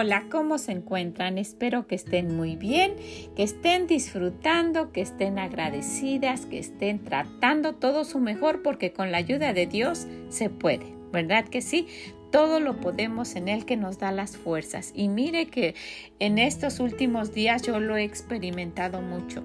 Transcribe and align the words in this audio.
Hola, 0.00 0.26
¿cómo 0.30 0.58
se 0.58 0.70
encuentran? 0.70 1.38
Espero 1.38 1.88
que 1.88 1.96
estén 1.96 2.36
muy 2.36 2.54
bien, 2.54 2.94
que 3.34 3.42
estén 3.42 3.88
disfrutando, 3.88 4.92
que 4.92 5.00
estén 5.00 5.40
agradecidas, 5.40 6.46
que 6.46 6.60
estén 6.60 7.02
tratando 7.02 7.74
todo 7.74 8.04
su 8.04 8.20
mejor 8.20 8.62
porque 8.62 8.92
con 8.92 9.10
la 9.10 9.18
ayuda 9.18 9.52
de 9.52 9.66
Dios 9.66 10.06
se 10.28 10.50
puede, 10.50 10.94
¿verdad 11.10 11.48
que 11.48 11.62
sí? 11.62 11.88
Todo 12.30 12.60
lo 12.60 12.80
podemos 12.80 13.36
en 13.36 13.48
Él 13.48 13.64
que 13.64 13.76
nos 13.76 13.98
da 13.98 14.12
las 14.12 14.36
fuerzas. 14.36 14.92
Y 14.94 15.08
mire 15.08 15.46
que 15.46 15.74
en 16.18 16.38
estos 16.38 16.80
últimos 16.80 17.32
días 17.32 17.62
yo 17.62 17.80
lo 17.80 17.96
he 17.96 18.04
experimentado 18.04 19.00
mucho. 19.00 19.42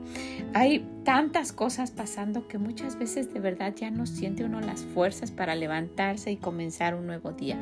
Hay 0.53 0.85
tantas 1.03 1.51
cosas 1.53 1.91
pasando 1.91 2.47
que 2.47 2.57
muchas 2.57 2.97
veces 2.97 3.33
de 3.33 3.39
verdad 3.39 3.73
ya 3.75 3.89
no 3.91 4.05
siente 4.05 4.43
uno 4.43 4.61
las 4.61 4.83
fuerzas 4.83 5.31
para 5.31 5.55
levantarse 5.55 6.31
y 6.31 6.37
comenzar 6.37 6.95
un 6.95 7.07
nuevo 7.07 7.31
día. 7.31 7.57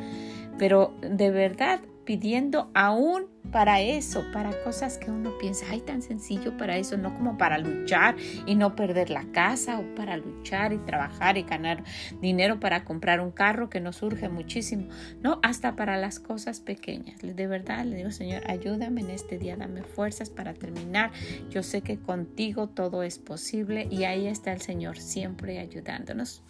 Pero 0.57 0.93
de 1.01 1.29
verdad 1.31 1.81
pidiendo 2.05 2.69
aún 2.73 3.27
para 3.51 3.81
eso, 3.81 4.23
para 4.31 4.51
cosas 4.63 4.97
que 4.97 5.11
uno 5.11 5.37
piensa, 5.37 5.65
ay, 5.69 5.81
tan 5.81 6.01
sencillo 6.01 6.57
para 6.57 6.77
eso, 6.77 6.97
no 6.97 7.13
como 7.13 7.37
para 7.37 7.57
luchar 7.57 8.15
y 8.45 8.55
no 8.55 8.75
perder 8.75 9.09
la 9.09 9.25
casa 9.31 9.79
o 9.79 9.95
para 9.95 10.17
luchar 10.17 10.73
y 10.73 10.77
trabajar 10.77 11.37
y 11.37 11.43
ganar 11.43 11.83
dinero 12.21 12.59
para 12.59 12.85
comprar 12.85 13.19
un 13.19 13.31
carro 13.31 13.69
que 13.69 13.79
nos 13.79 14.01
urge 14.01 14.29
muchísimo, 14.29 14.87
no, 15.21 15.39
hasta 15.43 15.75
para 15.75 15.97
las 15.97 16.19
cosas 16.19 16.59
pequeñas. 16.59 17.19
De 17.21 17.47
verdad 17.47 17.85
le 17.85 17.97
digo, 17.97 18.11
Señor, 18.11 18.49
ayúdame 18.49 19.01
en 19.01 19.09
este 19.09 19.37
día, 19.37 19.55
dame 19.55 19.83
fuerzas 19.83 20.29
para 20.29 20.53
terminar. 20.53 21.11
Yo 21.49 21.63
sé 21.63 21.81
que 21.81 21.99
contigo 21.99 22.67
todo 22.67 23.03
es 23.03 23.19
posible 23.19 23.87
y 23.89 24.05
ahí 24.05 24.27
está 24.27 24.53
el 24.53 24.61
Señor 24.61 24.97
siempre 24.97 25.59
ayudándonos. 25.59 26.43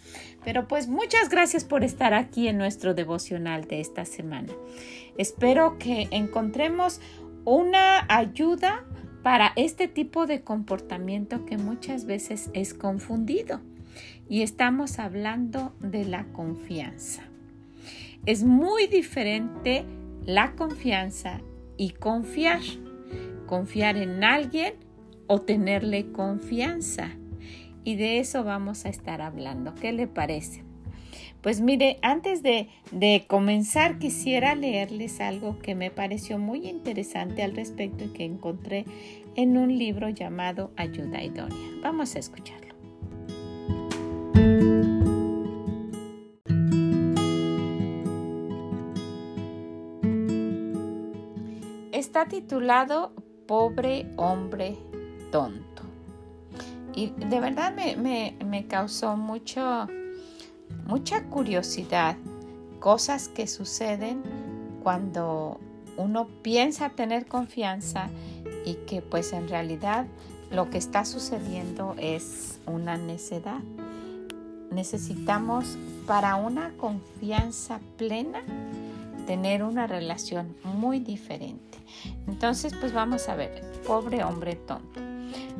Pero 0.44 0.68
pues 0.68 0.88
muchas 0.88 1.28
gracias 1.28 1.64
por 1.64 1.84
estar 1.84 2.14
aquí 2.14 2.48
en 2.48 2.58
nuestro 2.58 2.94
devocional 2.94 3.64
de 3.64 3.80
esta 3.80 4.04
semana. 4.04 4.52
Espero 5.18 5.78
que 5.78 6.08
encontremos 6.10 7.00
una 7.44 8.06
ayuda 8.08 8.84
para 9.22 9.52
este 9.56 9.88
tipo 9.88 10.26
de 10.26 10.42
comportamiento 10.42 11.44
que 11.44 11.58
muchas 11.58 12.06
veces 12.06 12.50
es 12.54 12.74
confundido. 12.74 13.60
Y 14.28 14.42
estamos 14.42 14.98
hablando 14.98 15.74
de 15.80 16.04
la 16.04 16.24
confianza. 16.32 17.22
Es 18.24 18.44
muy 18.44 18.86
diferente 18.86 19.84
la 20.24 20.52
confianza 20.52 21.40
y 21.76 21.90
confiar. 21.90 22.62
Confiar 23.46 23.96
en 23.96 24.24
alguien 24.24 24.74
o 25.26 25.42
tenerle 25.42 26.10
confianza. 26.12 27.10
Y 27.84 27.96
de 27.96 28.18
eso 28.20 28.44
vamos 28.44 28.86
a 28.86 28.88
estar 28.88 29.20
hablando. 29.20 29.74
¿Qué 29.74 29.92
le 29.92 30.06
parece? 30.06 30.64
Pues 31.42 31.60
mire, 31.60 31.98
antes 32.02 32.42
de, 32.42 32.68
comenzar 33.26 33.98
quisiera 33.98 34.54
leerles 34.54 35.20
algo 35.20 35.58
que 35.58 35.74
me 35.74 35.90
pareció 35.90 36.38
muy 36.38 36.68
interesante 36.68 37.42
al 37.42 37.56
respecto 37.56 38.04
y 38.04 38.12
que 38.12 38.24
encontré 38.24 38.84
en 39.34 39.56
un 39.56 39.76
libro 39.76 40.08
llamado 40.08 40.70
Ayuda 40.76 41.22
Idónea. 41.22 41.58
Vamos 41.82 42.14
a 42.14 42.20
escucharlo. 42.20 42.72
Está 51.90 52.26
titulado 52.26 53.14
Pobre 53.48 54.06
hombre 54.16 54.76
tonto. 55.32 55.82
Y 56.94 57.10
de 57.10 57.40
verdad 57.40 57.74
me, 57.74 58.36
me 58.44 58.66
causó 58.68 59.16
mucho 59.16 59.88
mucha 60.86 61.24
curiosidad, 61.24 62.16
cosas 62.80 63.28
que 63.28 63.46
suceden 63.46 64.22
cuando 64.82 65.60
uno 65.96 66.26
piensa 66.42 66.90
tener 66.90 67.26
confianza 67.26 68.08
y 68.64 68.74
que 68.86 69.02
pues 69.02 69.32
en 69.32 69.48
realidad 69.48 70.06
lo 70.50 70.70
que 70.70 70.78
está 70.78 71.04
sucediendo 71.04 71.94
es 71.98 72.58
una 72.66 72.96
necedad. 72.96 73.60
Necesitamos 74.70 75.76
para 76.06 76.36
una 76.36 76.70
confianza 76.76 77.80
plena 77.96 78.42
tener 79.26 79.62
una 79.62 79.86
relación 79.86 80.56
muy 80.64 80.98
diferente. 80.98 81.78
Entonces 82.26 82.74
pues 82.80 82.92
vamos 82.92 83.28
a 83.28 83.36
ver, 83.36 83.62
pobre 83.86 84.24
hombre 84.24 84.56
tonto. 84.56 85.11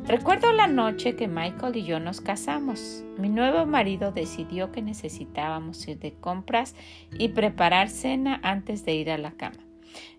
Recuerdo 0.05 0.51
la 0.51 0.67
noche 0.67 1.15
que 1.15 1.27
Michael 1.27 1.77
y 1.77 1.83
yo 1.83 1.99
nos 1.99 2.21
casamos. 2.21 3.03
Mi 3.17 3.29
nuevo 3.29 3.65
marido 3.65 4.11
decidió 4.11 4.71
que 4.71 4.81
necesitábamos 4.81 5.87
ir 5.87 5.99
de 5.99 6.13
compras 6.13 6.75
y 7.17 7.29
preparar 7.29 7.89
cena 7.89 8.39
antes 8.43 8.85
de 8.85 8.95
ir 8.95 9.11
a 9.11 9.17
la 9.17 9.31
cama. 9.31 9.59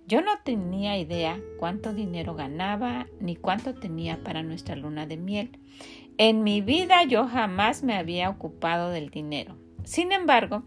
Yo 0.07 0.21
no 0.21 0.33
tenía 0.45 0.99
idea 0.99 1.41
cuánto 1.59 1.95
dinero 1.95 2.35
ganaba 2.35 3.07
ni 3.21 3.37
cuánto 3.37 3.75
tenía 3.75 4.23
para 4.23 4.43
nuestra 4.43 4.77
luna 4.77 5.07
de 5.07 5.17
miel. 5.17 5.59
En 6.19 6.43
mi 6.45 6.61
vida 6.61 7.05
yo 7.05 7.27
jamás 7.27 7.83
me 7.83 7.95
había 7.95 8.31
ocupado 8.31 8.91
del 8.91 9.11
dinero. 9.11 9.57
Sin 9.85 10.13
embargo, 10.13 10.63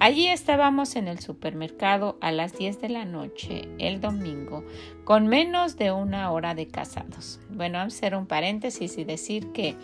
allí 0.00 0.26
estábamos 0.26 0.96
en 0.96 1.08
el 1.08 1.20
supermercado 1.20 2.18
a 2.20 2.32
las 2.32 2.58
10 2.58 2.80
de 2.80 2.88
la 2.88 3.04
noche 3.04 3.68
el 3.78 4.00
domingo, 4.00 4.64
con 5.04 5.28
menos 5.28 5.76
de 5.76 5.92
una 5.92 6.30
hora 6.32 6.54
de 6.54 6.66
casados. 6.66 7.40
Bueno, 7.50 7.78
hacer 7.78 8.16
un 8.16 8.26
paréntesis 8.26 8.98
y 8.98 9.04
decir 9.04 9.52
que 9.52 9.76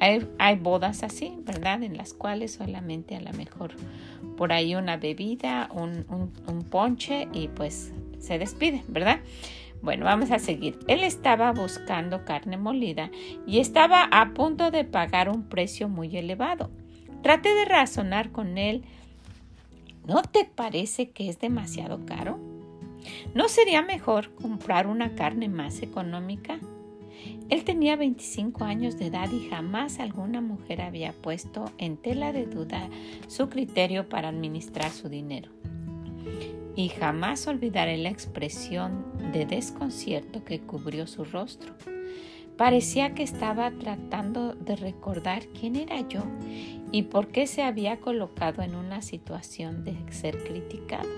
hay, 0.00 0.56
bodas 0.56 1.02
así, 1.02 1.34
¿verdad? 1.40 1.82
En 1.82 1.96
las 1.96 2.12
cuales 2.12 2.52
solamente 2.52 3.16
a 3.16 3.20
lo 3.20 3.32
mejor 3.32 3.74
por 4.36 4.52
ahí 4.52 4.74
una 4.74 4.96
bebida, 4.96 5.68
un, 5.72 6.04
un 6.46 6.62
ponche 6.64 7.28
y 7.32 7.48
pues 7.48 7.92
se 8.18 8.38
despide, 8.38 8.84
¿verdad? 8.88 9.20
Bueno, 9.80 10.04
vamos 10.04 10.30
a 10.32 10.38
seguir. 10.38 10.78
Él 10.86 11.02
estaba 11.02 11.52
buscando 11.52 12.24
carne 12.24 12.56
molida 12.56 13.10
y 13.46 13.60
estaba 13.60 14.04
a 14.04 14.34
punto 14.34 14.70
de 14.70 14.84
pagar 14.84 15.28
un 15.28 15.48
precio 15.48 15.88
muy 15.88 16.16
elevado. 16.16 16.70
Traté 17.22 17.54
de 17.54 17.64
razonar 17.64 18.32
con 18.32 18.58
él. 18.58 18.84
¿No 20.06 20.22
te 20.22 20.44
parece 20.44 21.10
que 21.10 21.28
es 21.28 21.38
demasiado 21.38 22.06
caro? 22.06 22.38
¿No 23.34 23.48
sería 23.48 23.82
mejor 23.82 24.34
comprar 24.34 24.86
una 24.86 25.14
carne 25.14 25.48
más 25.48 25.82
económica? 25.82 26.58
Él 27.48 27.64
tenía 27.64 27.96
25 27.96 28.64
años 28.64 28.98
de 28.98 29.06
edad 29.06 29.30
y 29.30 29.48
jamás 29.48 29.98
alguna 29.98 30.40
mujer 30.40 30.82
había 30.82 31.12
puesto 31.12 31.72
en 31.78 31.96
tela 31.96 32.32
de 32.32 32.46
duda 32.46 32.88
su 33.26 33.48
criterio 33.48 34.08
para 34.08 34.28
administrar 34.28 34.90
su 34.90 35.08
dinero. 35.08 35.50
Y 36.76 36.90
jamás 36.90 37.46
olvidaré 37.46 37.96
la 37.96 38.10
expresión 38.10 39.04
de 39.32 39.46
desconcierto 39.46 40.44
que 40.44 40.60
cubrió 40.60 41.06
su 41.06 41.24
rostro. 41.24 41.74
Parecía 42.58 43.14
que 43.14 43.22
estaba 43.22 43.70
tratando 43.70 44.52
de 44.54 44.74
recordar 44.74 45.46
quién 45.58 45.76
era 45.76 46.00
yo 46.08 46.24
y 46.90 47.04
por 47.04 47.28
qué 47.28 47.46
se 47.46 47.62
había 47.62 48.00
colocado 48.00 48.62
en 48.62 48.74
una 48.74 49.00
situación 49.00 49.84
de 49.84 49.96
ser 50.10 50.42
criticado. 50.42 51.08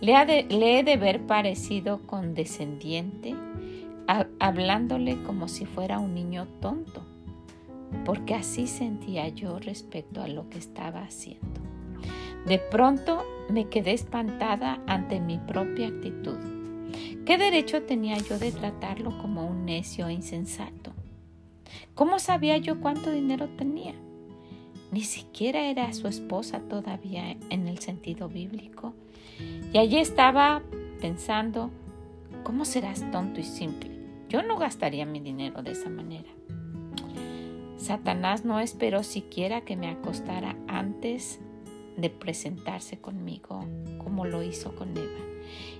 Le, 0.00 0.14
he 0.48 0.82
de 0.82 0.96
ver 0.96 1.26
parecido 1.26 2.00
condescendiente, 2.06 3.34
hablándole 4.40 5.22
como 5.22 5.48
si 5.48 5.66
fuera 5.66 5.98
un 5.98 6.14
niño 6.14 6.48
tonto, 6.60 7.04
porque 8.06 8.34
así 8.34 8.66
sentía 8.66 9.28
yo 9.28 9.58
respecto 9.58 10.22
a 10.22 10.28
lo 10.28 10.48
que 10.48 10.56
estaba 10.56 11.02
haciendo. 11.02 11.60
De 12.46 12.58
pronto 12.58 13.22
me 13.50 13.68
quedé 13.68 13.92
espantada 13.92 14.80
ante 14.86 15.20
mi 15.20 15.36
propia 15.36 15.88
actitud. 15.88 16.61
¿Qué 17.24 17.38
derecho 17.38 17.82
tenía 17.82 18.18
yo 18.18 18.38
de 18.38 18.52
tratarlo 18.52 19.16
como 19.18 19.46
un 19.46 19.64
necio 19.64 20.08
e 20.08 20.12
insensato? 20.12 20.92
¿Cómo 21.94 22.18
sabía 22.18 22.56
yo 22.58 22.80
cuánto 22.80 23.10
dinero 23.10 23.48
tenía? 23.50 23.94
Ni 24.90 25.02
siquiera 25.02 25.66
era 25.66 25.92
su 25.92 26.08
esposa 26.08 26.60
todavía 26.60 27.36
en 27.50 27.68
el 27.68 27.78
sentido 27.78 28.28
bíblico. 28.28 28.94
Y 29.72 29.78
allí 29.78 29.98
estaba 29.98 30.62
pensando, 31.00 31.70
¿cómo 32.44 32.64
serás 32.64 33.10
tonto 33.10 33.40
y 33.40 33.44
simple? 33.44 33.90
Yo 34.28 34.42
no 34.42 34.58
gastaría 34.58 35.06
mi 35.06 35.20
dinero 35.20 35.62
de 35.62 35.72
esa 35.72 35.88
manera. 35.88 36.28
Satanás 37.76 38.44
no 38.44 38.60
esperó 38.60 39.02
siquiera 39.02 39.62
que 39.62 39.76
me 39.76 39.88
acostara 39.88 40.56
antes 40.68 41.40
de 41.96 42.10
presentarse 42.10 42.98
conmigo 42.98 43.64
como 43.98 44.24
lo 44.24 44.42
hizo 44.42 44.74
con 44.74 44.96
Eva. 44.96 45.20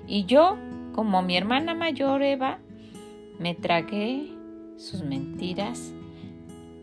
Y 0.06 0.25
yo, 0.25 0.56
como 0.93 1.23
mi 1.23 1.37
hermana 1.37 1.75
mayor 1.75 2.23
Eva, 2.23 2.59
me 3.39 3.55
tragué 3.55 4.31
sus 4.77 5.03
mentiras 5.03 5.93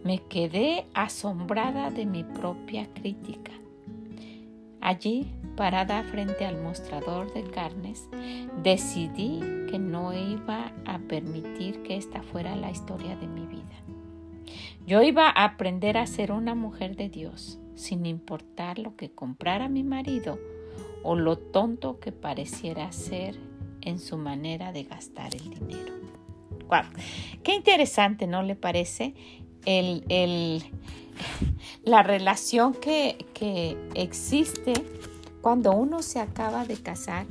me 0.04 0.20
quedé 0.20 0.86
asombrada 0.94 1.90
de 1.92 2.06
mi 2.06 2.24
propia 2.24 2.88
crítica. 2.94 3.52
Allí, 4.82 5.28
parada 5.58 6.04
frente 6.04 6.46
al 6.46 6.62
mostrador 6.62 7.34
de 7.34 7.44
carnes, 7.44 8.08
decidí 8.64 9.42
que 9.70 9.78
no 9.78 10.14
iba 10.14 10.72
a 10.86 11.00
permitir 11.00 11.84
que 11.84 11.98
esta 11.98 12.24
fuera 12.24 12.56
la 12.56 12.72
historia 12.72 13.18
de 13.18 13.28
mi 13.28 13.46
vida. 13.46 13.66
Yo 14.88 15.02
iba 15.02 15.28
a 15.28 15.44
aprender 15.44 15.98
a 15.98 16.08
ser 16.08 16.32
una 16.32 16.56
mujer 16.56 16.96
de 16.96 17.10
Dios, 17.10 17.60
sin 17.76 18.06
importar 18.06 18.80
lo 18.80 18.96
que 18.96 19.12
comprara 19.12 19.68
mi 19.68 19.84
marido 19.84 20.40
o 21.04 21.16
lo 21.16 21.38
tonto 21.38 22.00
que 22.00 22.12
pareciera 22.12 22.92
ser 22.92 23.38
en 23.82 24.00
su 24.00 24.18
manera 24.18 24.72
de 24.72 24.84
gastar 24.84 25.36
el 25.36 25.50
dinero. 25.50 25.94
Wow. 26.68 26.84
Qué 27.44 27.56
interesante, 27.56 28.28
¿no 28.28 28.44
le 28.44 28.56
parece? 28.56 29.14
El, 29.66 30.04
el, 30.10 30.64
la 31.84 32.04
relación 32.04 32.74
que, 32.74 33.26
que 33.34 33.78
existe 33.96 34.74
cuando 35.42 35.72
uno 35.72 36.02
se 36.02 36.20
acaba 36.20 36.66
de 36.66 36.76
casar 36.76 37.26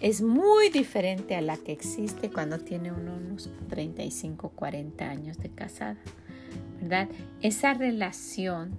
es 0.00 0.20
muy 0.20 0.68
diferente 0.70 1.36
a 1.36 1.40
la 1.40 1.56
que 1.56 1.72
existe 1.72 2.30
cuando 2.30 2.58
tiene 2.58 2.92
uno 2.92 3.14
unos 3.14 3.50
35, 3.68 4.50
40 4.50 5.08
años 5.08 5.38
de 5.38 5.50
casada, 5.50 5.96
¿verdad? 6.80 7.08
Esa 7.40 7.74
relación 7.74 8.78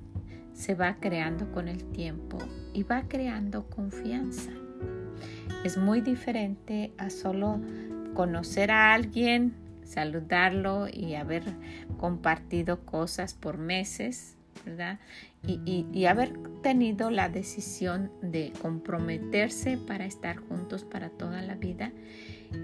se 0.53 0.75
va 0.75 0.97
creando 0.99 1.51
con 1.51 1.67
el 1.67 1.83
tiempo 1.91 2.37
y 2.73 2.83
va 2.83 3.07
creando 3.07 3.69
confianza. 3.69 4.51
Es 5.63 5.77
muy 5.77 6.01
diferente 6.01 6.91
a 6.97 7.09
solo 7.09 7.59
conocer 8.13 8.69
a 8.71 8.93
alguien, 8.93 9.53
saludarlo 9.85 10.87
y 10.91 11.15
haber 11.15 11.43
compartido 11.97 12.85
cosas 12.85 13.33
por 13.33 13.57
meses, 13.57 14.35
¿verdad? 14.65 14.99
Y, 15.45 16.05
haber 16.05 16.33
tenido 16.61 17.11
la 17.11 17.27
decisión 17.27 18.11
de 18.21 18.53
comprometerse 18.61 19.77
para 19.77 20.05
estar 20.05 20.37
juntos 20.37 20.85
para 20.85 21.09
toda 21.09 21.41
la 21.41 21.55
vida 21.55 21.91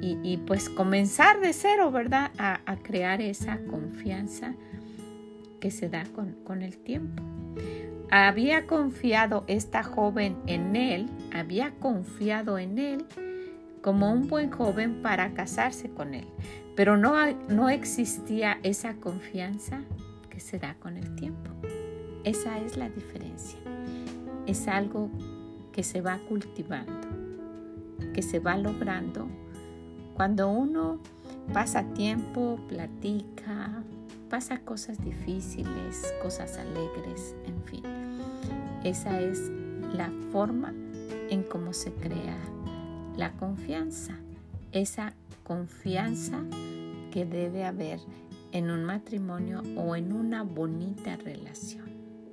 y, 0.02 0.38
pues 0.46 0.70
comenzar 0.70 1.40
de 1.40 1.52
cero, 1.54 1.92
¿verdad? 1.92 2.32
A, 2.38 2.78
crear 2.84 3.22
esa 3.22 3.60
confianza 3.66 4.56
que 5.60 5.72
se 5.72 5.90
da 5.90 6.04
con, 6.06 6.34
con 6.46 6.62
el 6.62 6.78
tiempo. 6.78 7.24
Había 8.12 8.66
confiado 8.66 9.44
esta 9.48 9.84
joven 9.84 10.38
en 10.48 10.76
él, 10.76 11.10
había 11.32 11.76
confiado 11.76 12.58
en 12.58 12.80
él 12.80 13.06
como 13.82 14.12
un 14.12 14.28
buen 14.28 14.50
joven 14.50 15.02
para 15.04 15.34
casarse 15.34 15.90
con 15.90 16.16
él, 16.16 16.28
pero 16.76 16.98
no, 16.98 17.14
no 17.50 17.70
existía 17.70 18.60
esa 18.64 18.96
confianza 18.96 19.82
que 20.30 20.40
se 20.40 20.58
da 20.58 20.74
con 20.80 20.98
el 20.98 21.16
tiempo. 21.16 21.52
Esa 22.24 22.58
es 22.60 22.78
la 22.78 22.90
diferencia. 22.90 23.60
Es 24.48 24.68
algo 24.68 25.10
que 25.72 25.84
se 25.84 26.02
va 26.02 26.18
cultivando, 26.28 27.08
que 28.14 28.24
se 28.24 28.40
va 28.40 28.58
logrando 28.58 29.28
cuando 30.20 30.50
uno 30.50 31.00
pasa 31.54 31.84
tiempo, 31.94 32.60
platica, 32.68 33.84
pasa 34.30 34.60
cosas 34.60 35.02
difíciles, 35.02 36.14
cosas 36.22 36.58
alegres, 36.58 37.36
en 37.46 37.64
fin. 37.64 37.99
Esa 38.84 39.20
es 39.22 39.52
la 39.94 40.12
forma 40.32 40.74
en 41.30 41.44
cómo 41.44 41.74
se 41.74 41.92
crea 41.92 42.38
la 43.18 43.34
confianza. 43.34 44.16
Esa 44.72 45.14
confianza 45.44 46.42
que 47.12 47.26
debe 47.26 47.66
haber 47.66 48.00
en 48.52 48.72
un 48.72 48.84
matrimonio 48.86 49.62
o 49.76 49.96
en 49.96 50.14
una 50.14 50.44
bonita 50.44 51.18
relación, 51.18 51.86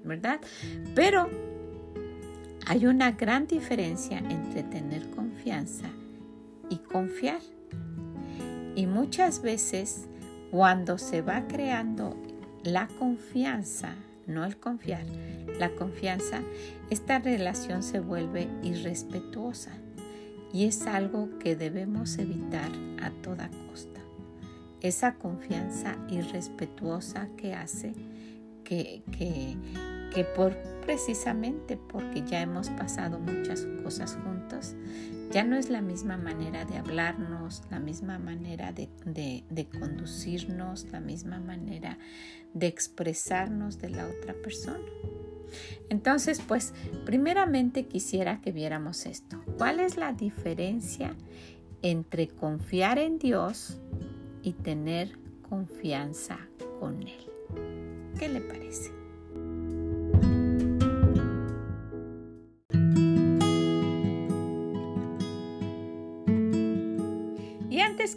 ¿verdad? 0.04 0.40
Pero 0.94 1.28
hay 2.66 2.86
una 2.86 3.12
gran 3.12 3.46
diferencia 3.46 4.18
entre 4.18 4.62
tener 4.62 5.10
confianza 5.10 5.88
y 6.68 6.76
confiar. 6.76 7.40
Y 8.74 8.86
muchas 8.86 9.40
veces 9.40 10.06
cuando 10.50 10.98
se 10.98 11.22
va 11.22 11.46
creando 11.48 12.16
la 12.62 12.88
confianza, 12.98 13.94
no 14.26 14.44
el 14.44 14.56
confiar, 14.56 15.04
la 15.58 15.70
confianza, 15.70 16.42
esta 16.90 17.18
relación 17.18 17.82
se 17.82 18.00
vuelve 18.00 18.48
irrespetuosa 18.62 19.72
y 20.52 20.66
es 20.66 20.86
algo 20.86 21.38
que 21.38 21.56
debemos 21.56 22.18
evitar 22.18 22.70
a 23.02 23.10
toda 23.22 23.50
costa. 23.68 24.00
Esa 24.80 25.14
confianza 25.14 25.96
irrespetuosa 26.08 27.28
que 27.36 27.54
hace 27.54 27.92
que, 28.64 29.02
que, 29.12 29.56
que 30.14 30.24
por 30.24 30.56
precisamente 30.86 31.76
porque 31.76 32.22
ya 32.22 32.40
hemos 32.40 32.70
pasado 32.70 33.18
muchas 33.18 33.66
cosas 33.82 34.16
juntos, 34.24 34.74
ya 35.32 35.44
no 35.44 35.56
es 35.56 35.70
la 35.70 35.80
misma 35.80 36.16
manera 36.16 36.64
de 36.64 36.76
hablarnos, 36.76 37.62
la 37.70 37.78
misma 37.78 38.18
manera 38.18 38.72
de, 38.72 39.66
conducirnos, 39.78 40.84
la 40.92 41.00
misma 41.00 41.40
manera 41.40 41.98
de 42.54 42.66
expresarnos 42.66 43.78
de 43.78 43.90
la 43.90 44.06
otra 44.06 44.34
persona. 44.34 44.84
Entonces, 45.88 46.40
pues, 46.46 46.74
primeramente 47.04 47.86
quisiera 47.86 48.40
que 48.40 48.52
viéramos 48.52 49.06
esto. 49.06 49.42
¿Cuál 49.58 49.80
es 49.80 49.96
la 49.96 50.12
diferencia 50.12 51.14
entre 51.82 52.28
confiar 52.28 52.98
en 52.98 53.18
Dios 53.18 53.78
y 54.42 54.52
tener 54.52 55.18
confianza 55.48 56.38
con 56.80 57.02
Él? 57.02 57.30
¿Qué 58.18 58.28
le 58.28 58.40
parece? 58.40 59.05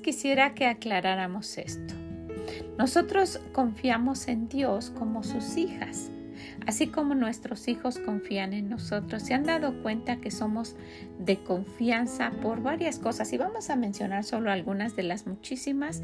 Quisiera 0.02 0.54
que 0.54 0.66
aclaráramos 0.66 1.58
esto. 1.58 1.94
Nosotros 2.78 3.40
confiamos 3.52 4.28
en 4.28 4.48
Dios 4.48 4.92
como 4.92 5.24
sus 5.24 5.58
hijas, 5.58 6.10
así 6.66 6.88
como 6.88 7.14
nuestros 7.14 7.68
hijos 7.68 8.00
confían 8.00 8.54
en 8.54 8.70
nosotros. 8.70 9.24
Se 9.24 9.34
han 9.34 9.44
dado 9.44 9.84
cuenta 9.84 10.18
que 10.18 10.32
somos 10.32 10.76
de 11.20 11.38
confianza 11.38 12.32
por 12.42 12.62
varias 12.62 12.98
cosas 12.98 13.32
y 13.34 13.38
vamos 13.38 13.70
a 13.70 13.76
mencionar 13.76 14.24
solo 14.24 14.52
algunas 14.52 14.96
de 14.96 15.04
las 15.04 15.28
muchísimas 15.28 16.02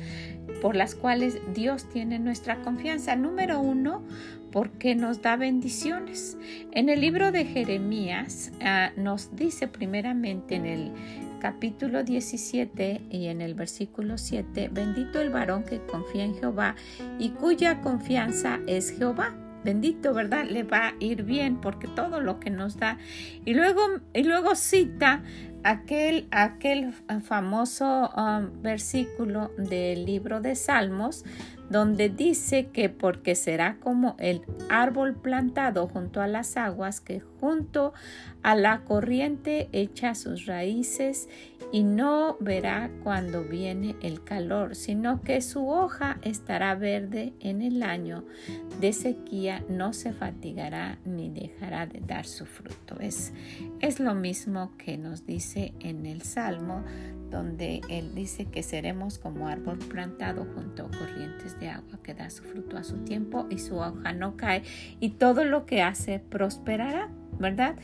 por 0.62 0.76
las 0.76 0.96
cuales 0.96 1.40
Dios 1.54 1.86
tiene 1.90 2.20
nuestra 2.20 2.62
confianza. 2.62 3.16
Número 3.16 3.60
uno, 3.60 4.04
porque 4.52 4.96
nos 4.96 5.22
da 5.22 5.36
bendiciones. 5.36 6.38
En 6.72 6.90
el 6.90 7.02
libro 7.02 7.32
de 7.32 7.46
Jeremías 7.46 8.52
ah, 8.62 8.92
nos 8.96 9.36
dice 9.36 9.68
primeramente 9.68 10.56
en 10.56 10.66
el 10.66 10.92
capítulo 11.40 12.04
17 12.04 13.02
y 13.10 13.28
en 13.28 13.42
el 13.42 13.54
versículo 13.54 14.18
7, 14.18 14.70
bendito 14.72 15.20
el 15.22 15.30
varón 15.30 15.64
que 15.64 15.80
confía 15.86 16.24
en 16.24 16.36
Jehová 16.36 16.76
y 17.20 17.30
cuya 17.30 17.82
confianza 17.82 18.60
es 18.68 18.92
Jehová 18.92 19.36
bendito, 19.66 20.14
¿verdad? 20.14 20.46
Le 20.46 20.64
va 20.64 20.90
a 20.90 20.94
ir 21.00 21.24
bien 21.24 21.60
porque 21.60 21.88
todo 21.88 22.22
lo 22.22 22.40
que 22.40 22.52
nos 22.52 22.78
da. 22.78 23.00
Y 23.44 23.56
luego, 23.56 23.82
y 24.14 24.24
luego 24.24 24.56
cita 24.56 25.24
aquel, 25.66 26.28
aquel 26.30 26.94
famoso 27.24 28.12
um, 28.16 28.62
versículo 28.62 29.52
del 29.58 30.06
libro 30.06 30.40
de 30.40 30.56
Salmos 30.56 31.26
donde 31.70 32.10
dice 32.10 32.68
que 32.68 32.90
porque 32.90 33.36
será 33.36 33.78
como 33.80 34.16
el 34.20 34.42
árbol 34.70 35.16
plantado 35.16 35.88
junto 35.88 36.22
a 36.22 36.28
las 36.28 36.58
aguas 36.58 37.02
que 37.02 37.22
junto 37.40 37.94
a 38.44 38.56
la 38.56 38.82
corriente 38.82 39.70
echa 39.72 40.14
sus 40.14 40.46
raíces 40.46 41.28
y 41.72 41.84
no 41.84 42.38
verá 42.40 42.92
cuando 43.04 43.44
viene 43.44 43.96
el 44.02 44.24
calor, 44.24 44.76
sino 44.76 45.22
que 45.22 45.42
su 45.42 45.68
hoja 45.68 46.20
estará 46.22 46.76
verde 46.76 47.34
en 47.40 47.62
el 47.62 47.82
año 47.82 48.24
de 48.80 48.94
sequía, 48.94 49.64
no 49.68 49.94
se 49.94 50.14
fatigará 50.14 51.00
ni 51.06 51.30
dejará 51.30 51.88
de 51.88 52.02
dar 52.02 52.26
su 52.26 52.46
fruto. 52.46 53.00
Es, 53.00 53.34
es 53.80 54.00
lo 54.00 54.14
mismo 54.14 54.74
que 54.78 54.98
nos 54.98 55.26
dice 55.26 55.55
en 55.56 56.06
el 56.06 56.22
Salmo, 56.22 56.84
donde 57.30 57.82
él 57.90 58.14
dice 58.14 58.46
que 58.46 58.64
seremos 58.64 59.18
como 59.18 59.48
árbol 59.48 59.80
plantado 59.80 60.46
junto 60.54 60.86
a 60.86 60.92
corrientes 60.92 61.60
de 61.60 61.70
agua 61.70 62.00
que 62.04 62.14
da 62.14 62.30
su 62.30 62.44
fruto 62.44 62.78
a 62.78 62.84
su 62.84 62.98
tiempo 63.00 63.48
y 63.50 63.60
su 63.60 63.78
hoja 63.78 64.14
no 64.14 64.38
cae 64.38 64.64
y 65.00 65.12
todo 65.12 65.44
lo 65.44 65.66
que 65.66 65.82
hace 65.82 66.20
prosperará, 66.20 67.10
¿verdad? 67.40 67.76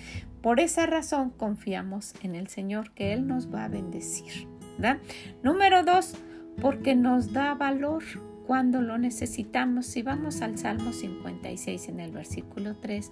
Por 0.41 0.59
esa 0.59 0.85
razón 0.85 1.31
confiamos 1.31 2.13
en 2.23 2.35
el 2.35 2.47
Señor 2.47 2.91
que 2.91 3.13
Él 3.13 3.27
nos 3.27 3.53
va 3.53 3.65
a 3.65 3.67
bendecir. 3.67 4.47
¿verdad? 4.77 4.99
Número 5.43 5.83
dos, 5.83 6.15
porque 6.61 6.95
nos 6.95 7.33
da 7.33 7.53
valor 7.53 8.03
cuando 8.47 8.81
lo 8.81 8.97
necesitamos. 8.97 9.85
Si 9.85 10.01
vamos 10.01 10.41
al 10.41 10.57
Salmo 10.57 10.91
56 10.91 11.89
en 11.89 11.99
el 11.99 12.11
versículo 12.11 12.75
3, 12.77 13.11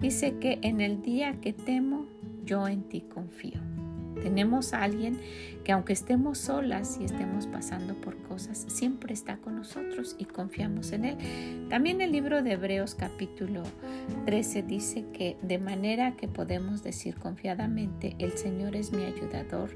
dice 0.00 0.38
que 0.38 0.58
en 0.62 0.80
el 0.80 1.02
día 1.02 1.40
que 1.40 1.52
temo, 1.52 2.06
yo 2.44 2.68
en 2.68 2.84
ti 2.84 3.02
confío. 3.02 3.60
Tenemos 4.22 4.74
a 4.74 4.82
alguien 4.82 5.18
que 5.64 5.72
aunque 5.72 5.92
estemos 5.92 6.38
solas 6.38 6.98
y 7.00 7.04
estemos 7.04 7.46
pasando 7.46 7.94
por 7.94 8.16
cosas, 8.22 8.64
siempre 8.68 9.12
está 9.12 9.36
con 9.36 9.56
nosotros 9.56 10.16
y 10.18 10.24
confiamos 10.24 10.92
en 10.92 11.04
Él. 11.04 11.66
También 11.68 12.00
el 12.00 12.12
libro 12.12 12.42
de 12.42 12.52
Hebreos 12.52 12.94
capítulo 12.94 13.62
13 14.24 14.62
dice 14.62 15.04
que 15.12 15.36
de 15.42 15.58
manera 15.58 16.16
que 16.16 16.28
podemos 16.28 16.82
decir 16.82 17.16
confiadamente, 17.16 18.16
el 18.18 18.32
Señor 18.32 18.76
es 18.76 18.92
mi 18.92 19.04
ayudador, 19.04 19.70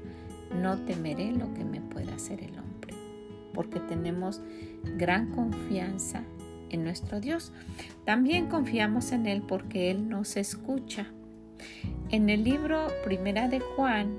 no 0.61 0.77
temeré 0.79 1.31
lo 1.31 1.53
que 1.53 1.63
me 1.63 1.81
pueda 1.81 2.15
hacer 2.15 2.43
el 2.43 2.57
hombre, 2.57 2.93
porque 3.53 3.79
tenemos 3.79 4.41
gran 4.97 5.31
confianza 5.31 6.23
en 6.73 6.83
nuestro 6.83 7.19
Dios. 7.19 7.51
También 8.05 8.47
confiamos 8.47 9.11
en 9.11 9.27
Él 9.27 9.41
porque 9.47 9.91
Él 9.91 10.09
nos 10.09 10.37
escucha. 10.37 11.07
En 12.09 12.29
el 12.29 12.43
libro 12.43 12.87
Primera 13.03 13.47
de 13.47 13.59
Juan, 13.59 14.17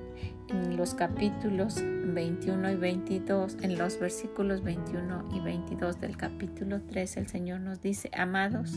en 0.48 0.76
los 0.76 0.94
capítulos 0.94 1.76
21 1.80 2.72
y 2.72 2.76
22, 2.76 3.56
en 3.62 3.78
los 3.78 3.98
versículos 3.98 4.62
21 4.62 5.30
y 5.34 5.40
22 5.40 6.00
del 6.00 6.16
capítulo 6.16 6.80
3, 6.82 7.16
el 7.18 7.28
Señor 7.28 7.60
nos 7.60 7.80
dice, 7.80 8.10
amados, 8.12 8.72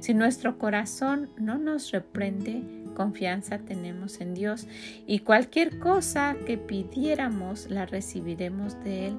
si 0.00 0.12
nuestro 0.12 0.58
corazón 0.58 1.30
no 1.38 1.56
nos 1.56 1.90
reprende, 1.90 2.62
confianza 2.94 3.58
tenemos 3.58 4.20
en 4.20 4.34
Dios 4.34 4.66
y 5.06 5.20
cualquier 5.20 5.78
cosa 5.78 6.36
que 6.46 6.56
pidiéramos 6.56 7.70
la 7.70 7.86
recibiremos 7.86 8.82
de 8.84 9.08
Él 9.08 9.18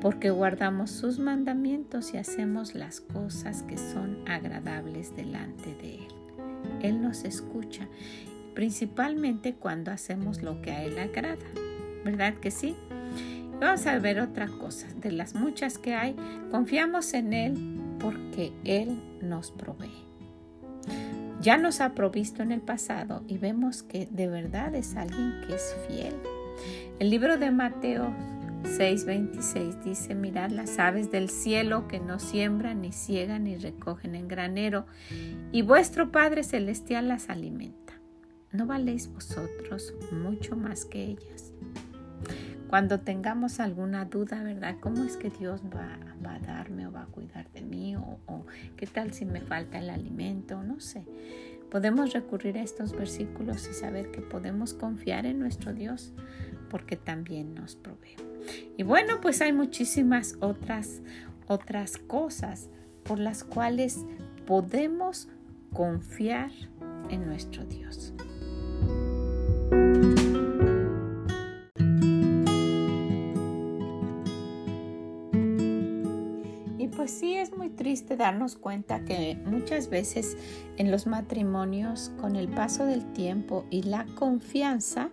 porque 0.00 0.30
guardamos 0.30 0.90
sus 0.90 1.18
mandamientos 1.18 2.14
y 2.14 2.16
hacemos 2.16 2.74
las 2.74 3.00
cosas 3.00 3.62
que 3.62 3.78
son 3.78 4.26
agradables 4.26 5.14
delante 5.14 5.74
de 5.74 5.96
Él. 5.96 6.21
Él 6.80 7.02
nos 7.02 7.24
escucha, 7.24 7.88
principalmente 8.54 9.54
cuando 9.54 9.90
hacemos 9.90 10.42
lo 10.42 10.60
que 10.62 10.72
a 10.72 10.84
Él 10.84 10.98
agrada. 10.98 11.46
¿Verdad 12.04 12.34
que 12.34 12.50
sí? 12.50 12.76
Vamos 13.60 13.86
a 13.86 13.98
ver 13.98 14.20
otra 14.20 14.48
cosa. 14.48 14.88
De 14.96 15.12
las 15.12 15.34
muchas 15.34 15.78
que 15.78 15.94
hay, 15.94 16.16
confiamos 16.50 17.14
en 17.14 17.32
Él 17.32 17.78
porque 18.00 18.52
Él 18.64 19.00
nos 19.22 19.52
provee. 19.52 20.02
Ya 21.40 21.56
nos 21.56 21.80
ha 21.80 21.94
provisto 21.94 22.42
en 22.42 22.52
el 22.52 22.60
pasado 22.60 23.22
y 23.26 23.38
vemos 23.38 23.82
que 23.82 24.06
de 24.10 24.28
verdad 24.28 24.74
es 24.74 24.96
alguien 24.96 25.42
que 25.46 25.54
es 25.54 25.76
fiel. 25.88 26.14
El 26.98 27.10
libro 27.10 27.36
de 27.36 27.50
Mateo 27.50 28.12
6:26 28.64 29.82
dice, 29.82 30.14
mirad 30.14 30.50
las 30.50 30.78
aves 30.78 31.10
del 31.10 31.28
cielo 31.28 31.88
que 31.88 32.00
no 32.00 32.18
siembran, 32.18 32.80
ni 32.80 32.92
ciegan, 32.92 33.44
ni 33.44 33.56
recogen 33.56 34.14
en 34.14 34.28
granero, 34.28 34.86
y 35.50 35.62
vuestro 35.62 36.10
Padre 36.10 36.44
Celestial 36.44 37.08
las 37.08 37.28
alimenta. 37.28 37.94
¿No 38.52 38.66
valéis 38.66 39.12
vosotros 39.12 39.94
mucho 40.12 40.56
más 40.56 40.84
que 40.84 41.04
ellas? 41.04 41.52
Cuando 42.68 43.00
tengamos 43.00 43.60
alguna 43.60 44.06
duda, 44.06 44.42
¿verdad? 44.42 44.76
¿Cómo 44.80 45.04
es 45.04 45.16
que 45.16 45.28
Dios 45.28 45.60
va, 45.62 45.98
a 46.30 46.38
darme 46.38 46.86
o 46.86 46.92
va 46.92 47.02
a 47.02 47.06
cuidar 47.06 47.50
de 47.52 47.60
mí? 47.60 47.96
O, 47.96 48.18
o 48.26 48.46
qué 48.76 48.86
tal 48.86 49.12
si 49.12 49.26
me 49.26 49.40
falta 49.42 49.78
el 49.78 49.90
alimento? 49.90 50.62
No 50.62 50.80
sé. 50.80 51.04
Podemos 51.70 52.12
recurrir 52.12 52.58
a 52.58 52.62
estos 52.62 52.92
versículos 52.92 53.68
y 53.70 53.74
saber 53.74 54.10
que 54.10 54.20
podemos 54.20 54.74
confiar 54.74 55.26
en 55.26 55.38
nuestro 55.38 55.72
Dios 55.72 56.12
porque 56.72 56.96
también 56.96 57.54
nos 57.54 57.76
provee. 57.76 58.16
Y 58.78 58.82
bueno, 58.82 59.20
pues 59.20 59.42
hay 59.42 59.52
muchísimas 59.52 60.38
otras, 60.40 61.02
otras 61.46 61.98
cosas 61.98 62.70
por 63.04 63.18
las 63.18 63.44
cuales 63.44 64.06
podemos 64.46 65.28
confiar 65.74 66.50
en 67.10 67.26
nuestro 67.26 67.66
Dios. 67.66 68.14
Y 76.78 76.88
pues 76.88 77.10
sí 77.10 77.34
es 77.34 77.54
muy 77.54 77.68
triste 77.68 78.16
darnos 78.16 78.56
cuenta 78.56 79.04
que 79.04 79.38
muchas 79.44 79.90
veces 79.90 80.38
en 80.78 80.90
los 80.90 81.06
matrimonios, 81.06 82.12
con 82.18 82.34
el 82.34 82.48
paso 82.48 82.86
del 82.86 83.12
tiempo 83.12 83.66
y 83.68 83.82
la 83.82 84.06
confianza, 84.14 85.10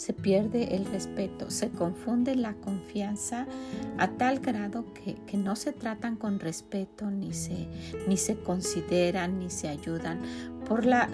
se 0.00 0.14
pierde 0.14 0.76
el 0.76 0.86
respeto, 0.86 1.50
se 1.50 1.68
confunde 1.68 2.34
la 2.34 2.54
confianza 2.54 3.46
a 3.98 4.08
tal 4.08 4.38
grado 4.38 4.86
que, 4.94 5.36
no 5.36 5.56
se 5.56 5.74
tratan 5.74 6.16
con 6.16 6.40
respeto, 6.40 7.10
ni 7.10 7.34
se, 7.34 7.68
ni 8.08 8.16
se 8.16 8.36
consideran, 8.36 9.38
ni 9.38 9.50
se 9.50 9.68
ayudan, 9.68 10.20
por 10.70 10.86
la, 10.86 11.08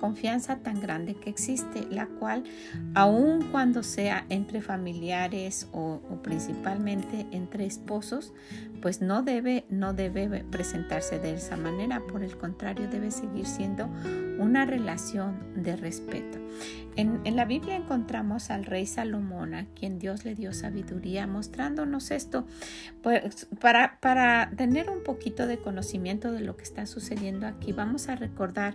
confianza 0.00 0.58
tan 0.58 0.80
grande 0.80 1.16
que 1.16 1.28
existe, 1.28 1.88
la 1.90 2.06
cual, 2.06 2.44
aun 2.94 3.48
cuando 3.50 3.82
sea 3.82 4.24
entre 4.28 4.62
familiares 4.62 5.66
o, 5.72 5.98
principalmente 6.22 7.26
entre 7.32 7.66
esposos, 7.66 8.32
pues 8.80 9.00
no 9.02 9.24
debe, 9.24 9.64
no 9.70 9.92
debe 9.92 10.44
presentarse 10.44 11.18
de 11.18 11.34
esa 11.34 11.56
manera, 11.56 12.00
por 12.06 12.22
el 12.22 12.38
contrario, 12.38 12.86
debe 12.88 13.10
seguir 13.10 13.46
siendo 13.46 13.88
una 14.38 14.66
relación 14.66 15.34
de 15.56 15.74
respeto. 15.74 16.38
En, 16.94 17.22
la 17.36 17.44
Biblia 17.46 17.74
encontramos 17.74 18.50
al 18.50 18.66
rey 18.66 18.86
Salomón, 18.86 19.54
a 19.54 19.64
quien 19.66 19.98
Dios 19.98 20.24
le 20.24 20.34
dio 20.34 20.52
sabiduría, 20.52 21.26
mostrándonos 21.26 22.10
esto, 22.10 22.46
pues, 23.02 23.48
para, 23.60 23.98
para 24.00 24.50
tener 24.56 24.90
un 24.90 25.02
poquito 25.02 25.46
de 25.46 25.58
conocimiento 25.58 26.32
de 26.32 26.40
lo 26.40 26.56
que 26.56 26.64
está 26.64 26.84
sucediendo 26.86 27.46
aquí. 27.46 27.72
Vamos 27.72 28.08
a 28.08 28.16
recordar 28.16 28.74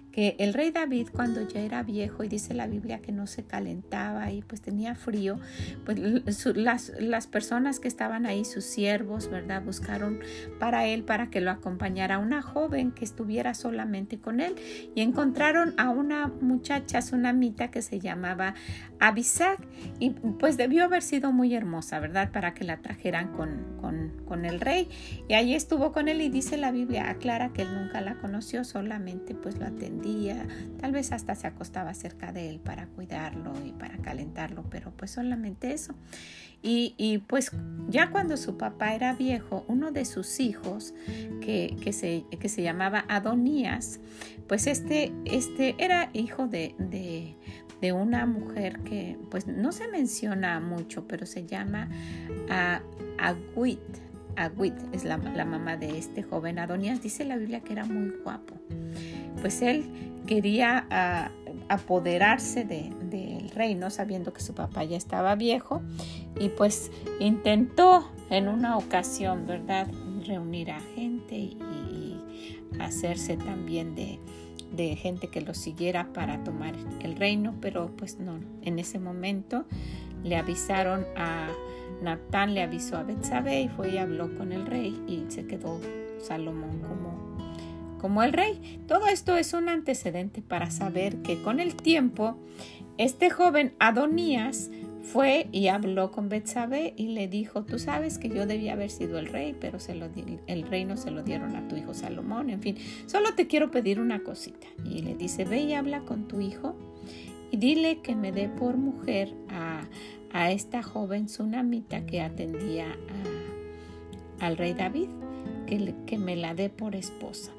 que 0.11 0.35
el 0.39 0.53
rey 0.53 0.71
David 0.71 1.07
cuando 1.13 1.47
ya 1.47 1.61
era 1.61 1.83
viejo 1.83 2.23
y 2.23 2.27
dice 2.27 2.53
la 2.53 2.67
Biblia 2.67 2.99
que 2.99 3.11
no 3.11 3.27
se 3.27 3.43
calentaba 3.43 4.31
y 4.31 4.41
pues 4.41 4.61
tenía 4.61 4.95
frío, 4.95 5.39
pues 5.85 5.99
las, 6.55 6.91
las, 6.99 7.27
personas 7.27 7.79
que 7.79 7.87
estaban 7.87 8.25
ahí, 8.25 8.43
sus 8.43 8.65
siervos, 8.65 9.29
¿verdad? 9.29 9.63
Buscaron 9.63 10.19
para 10.59 10.85
él, 10.85 11.03
para 11.03 11.29
que 11.29 11.39
lo 11.39 11.51
acompañara 11.51 12.17
una 12.17 12.41
joven 12.41 12.91
que 12.91 13.05
estuviera 13.05 13.53
solamente 13.53 14.19
con 14.19 14.41
él 14.41 14.55
y 14.95 15.01
encontraron 15.01 15.73
a 15.77 15.89
una 15.89 16.27
muchacha 16.27 16.99
mita 17.33 17.71
que 17.71 17.81
se 17.81 17.99
llamaba 17.99 18.53
Abisag 18.99 19.57
y 19.99 20.11
pues 20.11 20.57
debió 20.57 20.83
haber 20.83 21.01
sido 21.01 21.31
muy 21.31 21.53
hermosa, 21.55 21.99
¿verdad? 21.99 22.31
Para 22.31 22.53
que 22.53 22.63
la 22.65 22.77
trajeran 22.77 23.29
con, 23.33 23.77
con, 23.79 24.11
con 24.25 24.45
el 24.45 24.59
rey 24.59 24.89
y 25.27 25.35
allí 25.35 25.55
estuvo 25.55 25.91
con 25.91 26.07
él 26.07 26.21
y 26.21 26.29
dice 26.29 26.57
la 26.57 26.71
Biblia, 26.71 27.09
aclara 27.09 27.53
que 27.53 27.61
él 27.61 27.73
nunca 27.73 28.01
la 28.01 28.15
conoció, 28.15 28.63
solamente 28.63 29.35
pues 29.35 29.57
lo 29.57 29.65
atendió 29.65 30.00
tal 30.79 30.91
vez 30.91 31.11
hasta 31.11 31.35
se 31.35 31.47
acostaba 31.47 31.93
cerca 31.93 32.31
de 32.31 32.49
él 32.49 32.59
para 32.59 32.87
cuidarlo 32.87 33.53
y 33.65 33.71
para 33.71 33.97
calentarlo, 33.97 34.63
pero 34.69 34.91
pues 34.91 35.11
solamente 35.11 35.73
eso. 35.73 35.95
Y, 36.63 37.23
pues 37.27 37.51
ya 37.89 38.11
cuando 38.11 38.37
su 38.37 38.55
papá 38.55 38.93
era 38.93 39.13
viejo, 39.13 39.65
uno 39.67 39.91
de 39.91 40.05
sus 40.05 40.39
hijos, 40.39 40.93
que, 41.41 41.75
que, 41.81 41.91
se, 41.91 42.23
que 42.39 42.49
se, 42.49 42.61
llamaba 42.61 43.03
Adonías, 43.07 43.99
pues 44.47 44.67
este, 44.67 45.11
este 45.25 45.75
era 45.79 46.11
hijo 46.13 46.47
de, 46.47 46.75
de, 46.77 47.35
una 47.93 48.27
mujer 48.27 48.79
que 48.81 49.17
pues 49.31 49.47
no 49.47 49.71
se 49.71 49.87
menciona 49.87 50.59
mucho, 50.59 51.07
pero 51.07 51.25
se 51.25 51.47
llama 51.47 51.89
Aguit. 53.17 53.79
Aguit 54.41 54.75
es 54.91 55.03
la, 55.03 55.17
la 55.17 55.45
mamá 55.45 55.77
de 55.77 55.97
este 55.97 56.23
joven 56.23 56.59
Adonías. 56.59 57.01
Dice 57.01 57.25
la 57.25 57.37
Biblia 57.37 57.61
que 57.61 57.73
era 57.73 57.85
muy 57.85 58.11
guapo 58.23 58.55
pues 59.41 59.61
él 59.61 59.85
quería 60.27 60.85
ah, 60.89 61.31
apoderarse 61.67 62.63
del 62.63 63.49
reino 63.49 63.89
sabiendo 63.89 64.33
que 64.33 64.41
su 64.41 64.53
papá 64.53 64.83
ya 64.83 64.97
estaba 64.97 65.35
viejo 65.35 65.81
y 66.39 66.49
pues 66.49 66.91
intentó 67.19 68.09
en 68.29 68.47
una 68.47 68.77
ocasión, 68.77 69.45
¿verdad?, 69.45 69.87
reunir 70.25 70.71
a 70.71 70.79
gente 70.95 71.35
y, 71.35 71.57
hacerse 72.79 73.35
también 73.35 73.95
de, 73.95 74.17
de, 74.71 74.95
gente 74.95 75.27
que 75.27 75.41
lo 75.41 75.53
siguiera 75.53 76.13
para 76.13 76.41
tomar 76.43 76.73
el 77.01 77.17
reino, 77.17 77.53
pero 77.59 77.91
pues 77.97 78.17
no, 78.17 78.39
en 78.61 78.79
ese 78.79 78.97
momento 78.97 79.65
le 80.23 80.37
avisaron 80.37 81.05
a 81.17 81.49
Natán, 82.01 82.53
le 82.53 82.61
avisó 82.61 82.97
a 82.97 83.03
Betsabé 83.03 83.61
y 83.61 83.69
fue 83.69 83.91
y 83.91 83.97
habló 83.97 84.35
con 84.37 84.51
el 84.51 84.65
rey 84.65 84.99
y 85.07 85.25
se 85.29 85.45
quedó 85.45 85.79
Salomón 86.19 86.79
como 86.79 87.31
como 87.99 88.23
el 88.23 88.33
rey. 88.33 88.81
Todo 88.87 89.05
esto 89.05 89.37
es 89.37 89.53
un 89.53 89.69
antecedente 89.69 90.41
para 90.41 90.71
saber 90.71 91.17
que 91.17 91.41
con 91.43 91.59
el 91.59 91.75
tiempo 91.75 92.35
este 92.97 93.29
joven 93.29 93.73
Adonías 93.77 94.71
fue 95.03 95.47
y 95.51 95.67
habló 95.67 96.11
con 96.11 96.29
Betsabé 96.29 96.93
y 96.97 97.09
le 97.09 97.27
dijo, 97.27 97.63
tú 97.63 97.79
sabes 97.79 98.17
que 98.17 98.29
yo 98.29 98.45
debía 98.45 98.73
haber 98.73 98.89
sido 98.89 99.19
el 99.19 99.27
rey, 99.27 99.55
pero 99.59 99.79
se 99.79 99.95
lo 99.95 100.09
el 100.47 100.63
reino 100.63 100.97
se 100.97 101.11
lo 101.11 101.23
dieron 101.23 101.55
a 101.55 101.67
tu 101.67 101.75
hijo 101.75 101.93
Salomón, 101.93 102.49
en 102.49 102.61
fin, 102.61 102.77
solo 103.05 103.33
te 103.35 103.47
quiero 103.47 103.71
pedir 103.71 103.99
una 103.99 104.23
cosita. 104.23 104.67
Y 104.85 105.01
le 105.01 105.15
dice, 105.15 105.45
ve 105.45 105.61
y 105.61 105.73
habla 105.73 106.01
con 106.01 106.27
tu 106.27 106.39
hijo 106.39 106.75
y 107.51 107.57
dile 107.57 107.99
que 107.99 108.15
me 108.15 108.31
dé 108.31 108.49
por 108.49 108.77
mujer 108.77 109.33
a, 109.49 109.87
esta 110.49 110.81
joven 110.81 111.25
tsunamita 111.25 112.05
que 112.05 112.21
atendía 112.21 112.95
al 114.39 114.55
rey 114.55 114.73
David, 114.73 115.09
que, 115.67 115.93
que 116.05 116.17
me 116.17 116.37
la 116.37 116.55
dé 116.55 116.69
por 116.69 116.95
esposa. 116.95 117.51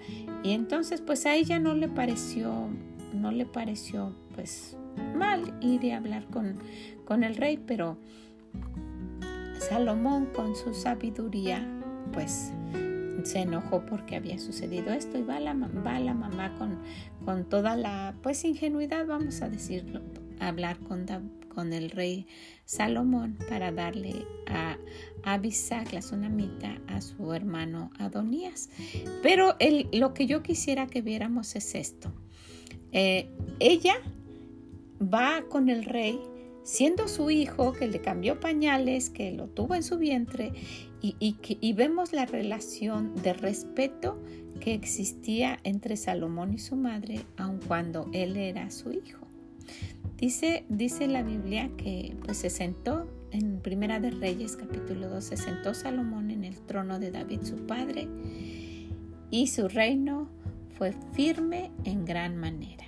Y 0.43 0.53
entonces 0.53 1.03
pues 1.03 1.27
a 1.27 1.37
ella 1.37 1.59
no 1.59 1.75
le 1.75 1.89
pareció, 1.89 2.69
no 3.13 3.31
le 3.31 3.45
pareció 3.45 4.15
pues 4.35 4.77
mal 5.17 5.55
ir 5.61 5.85
y 5.85 5.91
hablar 5.91 6.25
con, 6.27 6.57
con 7.05 7.25
el 7.25 7.37
rey, 7.37 7.59
pero 7.59 7.99
Salomón 9.59 10.27
con 10.35 10.57
su 10.57 10.75
sabiduría, 10.75 11.67
pues 12.13 12.53
se 13.25 13.41
enojó 13.41 13.85
porque 13.87 14.17
había 14.17 14.39
sucedido 14.39 14.93
esto 14.93 15.19
y 15.19 15.23
va 15.23 15.41
la, 15.41 15.55
va 15.55 16.01
la 16.01 16.15
mamá 16.15 16.55
con, 16.59 16.79
con 17.25 17.49
toda 17.49 17.77
la 17.77 18.15
pues 18.23 18.45
ingenuidad, 18.45 19.07
vamos 19.07 19.43
a 19.43 19.49
decirlo, 19.49 20.01
a 20.41 20.49
hablar 20.49 20.79
con, 20.81 21.07
con 21.55 21.73
el 21.73 21.91
rey 21.91 22.27
Salomón 22.65 23.39
para 23.49 23.73
darle 23.73 24.27
a 24.47 24.77
Abisac, 25.25 25.93
la 25.93 26.03
sunamita, 26.03 26.81
a 26.89 27.01
su 27.01 27.33
hermano 27.33 27.91
Adonías. 27.99 28.71
Pero 29.23 29.57
el, 29.59 29.89
lo 29.93 30.15
que 30.15 30.27
yo 30.27 30.43
quisiera 30.43 30.87
que 30.87 31.03
viéramos 31.03 31.55
es 31.55 31.75
esto. 31.75 32.13
Eh, 32.93 33.31
ella 33.61 33.95
va 35.03 35.45
con 35.49 35.69
el 35.69 35.85
rey 35.85 36.19
siendo 36.63 37.09
su 37.09 37.31
hijo, 37.31 37.73
que 37.73 37.89
le 37.89 38.01
cambió 38.01 38.41
pañales, 38.41 39.11
que 39.11 39.33
lo 39.33 39.49
tuvo 39.49 39.75
en 39.75 39.83
su 39.83 39.99
vientre, 39.99 40.53
y, 41.03 41.73
vemos 41.73 42.13
la 42.13 42.27
relación 42.27 43.15
de 43.23 43.33
respeto 43.33 44.23
que 44.61 44.75
existía 44.75 45.59
entre 45.65 45.97
Salomón 45.97 46.55
y 46.55 46.59
su 46.59 46.77
madre, 46.77 47.25
aun 47.37 47.59
cuando 47.67 48.09
él 48.13 48.37
era 48.37 48.71
su 48.71 48.93
hijo. 48.93 49.27
Dice, 50.17 50.65
dice 50.69 51.09
la 51.09 51.25
Biblia 51.25 51.71
que 51.77 52.17
pues, 52.25 52.39
se 52.39 52.51
sentó 52.51 53.09
en 53.33 53.59
Primera 53.59 53.99
de 53.99 54.13
Reyes 54.13 54.57
capítulo 54.57 55.09
2, 55.09 55.25
se 55.25 55.37
sentó 55.37 55.75
Salomón 55.75 56.31
en 56.31 56.45
el 56.45 56.61
trono 56.61 57.01
de 57.01 57.11
David 57.11 57.43
su 57.43 57.57
padre 57.67 58.07
y 59.31 59.49
su 59.49 59.67
reino 59.67 60.29
fue 60.79 60.95
firme 61.15 61.73
en 61.85 62.05
gran 62.05 62.37
manera. 62.37 62.82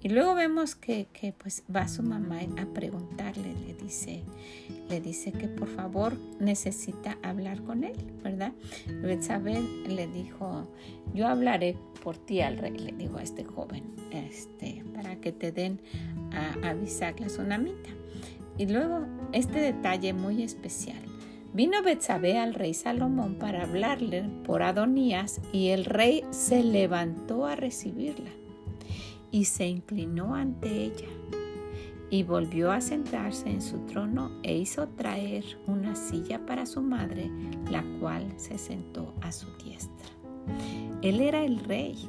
Y 0.00 0.10
luego 0.10 0.34
vemos 0.34 0.76
que, 0.76 1.08
pues 1.38 1.64
va 1.74 1.88
su 1.88 2.04
mamá 2.04 2.38
a 2.56 2.66
preguntarle, 2.66 3.52
le 3.66 3.74
dice, 3.74 4.22
le 4.88 5.00
dice 5.00 5.32
que 5.32 5.48
por 5.48 5.68
favor 5.68 6.16
necesita 6.38 7.18
hablar 7.22 7.62
con 7.62 7.82
él, 7.82 7.96
¿verdad? 8.22 8.52
Betsabé 9.02 9.60
le 9.88 10.06
dijo, 10.06 10.68
yo 11.14 11.26
hablaré 11.26 11.76
por 12.04 12.16
ti 12.16 12.40
al 12.42 12.58
rey, 12.58 12.78
le 12.78 12.92
dijo 12.92 13.18
a 13.18 13.24
este 13.24 13.42
joven, 13.42 13.82
este, 14.12 14.84
para 14.94 15.16
que 15.16 15.32
te 15.32 15.50
den 15.50 15.80
a, 16.32 16.68
avisar 16.70 17.18
la 17.18 17.26
tsunamita. 17.26 17.90
Y 18.56 18.66
luego 18.66 19.04
este 19.32 19.58
detalle 19.58 20.12
muy 20.12 20.44
especial. 20.44 21.02
Vino 21.54 21.82
Betsabé 21.82 22.38
al 22.38 22.54
rey 22.54 22.74
Salomón 22.74 23.34
para 23.36 23.62
hablarle 23.62 24.28
por 24.44 24.62
Adonías 24.62 25.40
y 25.52 25.68
el 25.68 25.86
rey 25.86 26.22
se 26.30 26.62
levantó 26.62 27.46
a 27.46 27.56
recibirla 27.56 28.30
y 29.30 29.44
se 29.44 29.66
inclinó 29.66 30.34
ante 30.34 30.84
ella 30.84 31.08
y 32.10 32.22
volvió 32.22 32.72
a 32.72 32.80
sentarse 32.80 33.50
en 33.50 33.60
su 33.60 33.78
trono 33.80 34.30
e 34.42 34.56
hizo 34.56 34.88
traer 34.88 35.44
una 35.66 35.94
silla 35.94 36.44
para 36.46 36.66
su 36.66 36.80
madre, 36.80 37.30
la 37.70 37.84
cual 38.00 38.32
se 38.36 38.56
sentó 38.58 39.14
a 39.20 39.30
su 39.32 39.46
diestra. 39.58 40.08
Él 41.02 41.20
era 41.20 41.44
el 41.44 41.58
rey. 41.60 42.08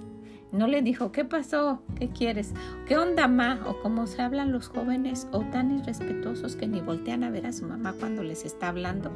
No 0.52 0.66
le 0.68 0.82
dijo, 0.82 1.12
¿qué 1.12 1.26
pasó? 1.26 1.84
¿Qué 1.96 2.10
quieres? 2.10 2.54
¿Qué 2.88 2.98
onda, 2.98 3.28
ma? 3.28 3.62
O 3.68 3.82
como 3.82 4.08
se 4.08 4.22
hablan 4.22 4.52
los 4.52 4.68
jóvenes, 4.68 5.28
o 5.32 5.42
tan 5.42 5.78
irrespetuosos 5.78 6.56
que 6.56 6.68
ni 6.68 6.82
voltean 6.82 7.24
a 7.24 7.30
ver 7.30 7.46
a 7.46 7.54
su 7.54 7.66
mamá 7.66 7.94
cuando 8.00 8.24
les 8.24 8.46
está 8.46 8.70
hablando. 8.70 9.12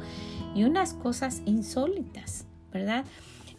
Y 0.53 0.65
unas 0.65 0.93
cosas 0.93 1.41
insólitas, 1.45 2.45
¿verdad? 2.71 3.05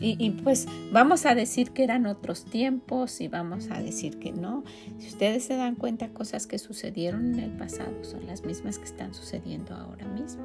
Y, 0.00 0.30
pues 0.30 0.66
vamos 0.92 1.24
a 1.26 1.34
decir 1.34 1.70
que 1.70 1.84
eran 1.84 2.06
otros 2.06 2.44
tiempos 2.44 3.20
y 3.20 3.28
vamos 3.28 3.70
a 3.70 3.80
decir 3.80 4.18
que 4.18 4.32
no. 4.32 4.64
Si 4.98 5.08
ustedes 5.08 5.44
se 5.44 5.56
dan 5.56 5.76
cuenta, 5.76 6.09
cosas 6.09 6.46
que 6.46 6.59
sucedieron 6.59 7.35
en 7.35 7.40
el 7.40 7.50
pasado 7.52 8.04
son 8.04 8.26
las 8.26 8.44
mismas 8.44 8.78
que 8.78 8.85
están 8.85 9.14
sucediendo 9.14 9.74
ahora 9.74 10.07
mismo. 10.09 10.42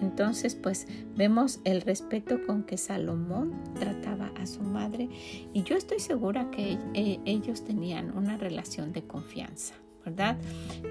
Entonces, 0.00 0.54
pues 0.54 0.86
vemos 1.16 1.60
el 1.64 1.80
respeto 1.80 2.44
con 2.46 2.64
que 2.64 2.76
Salomón 2.76 3.52
trataba 3.78 4.32
a 4.36 4.46
su 4.46 4.62
madre 4.62 5.08
y 5.52 5.62
yo 5.62 5.76
estoy 5.76 6.00
segura 6.00 6.50
que 6.50 6.78
e, 6.94 7.20
ellos 7.24 7.64
tenían 7.64 8.16
una 8.16 8.36
relación 8.36 8.92
de 8.92 9.02
confianza. 9.02 9.74
¿verdad? 10.04 10.36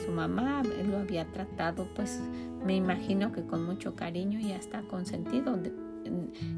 Su 0.05 0.11
mamá 0.11 0.63
lo 0.63 0.97
había 0.97 1.25
tratado, 1.25 1.85
pues 1.95 2.21
me 2.65 2.75
imagino 2.75 3.31
que 3.31 3.43
con 3.43 3.65
mucho 3.65 3.95
cariño 3.95 4.39
y 4.39 4.53
hasta 4.53 4.83
con 4.83 5.05
sentido 5.05 5.57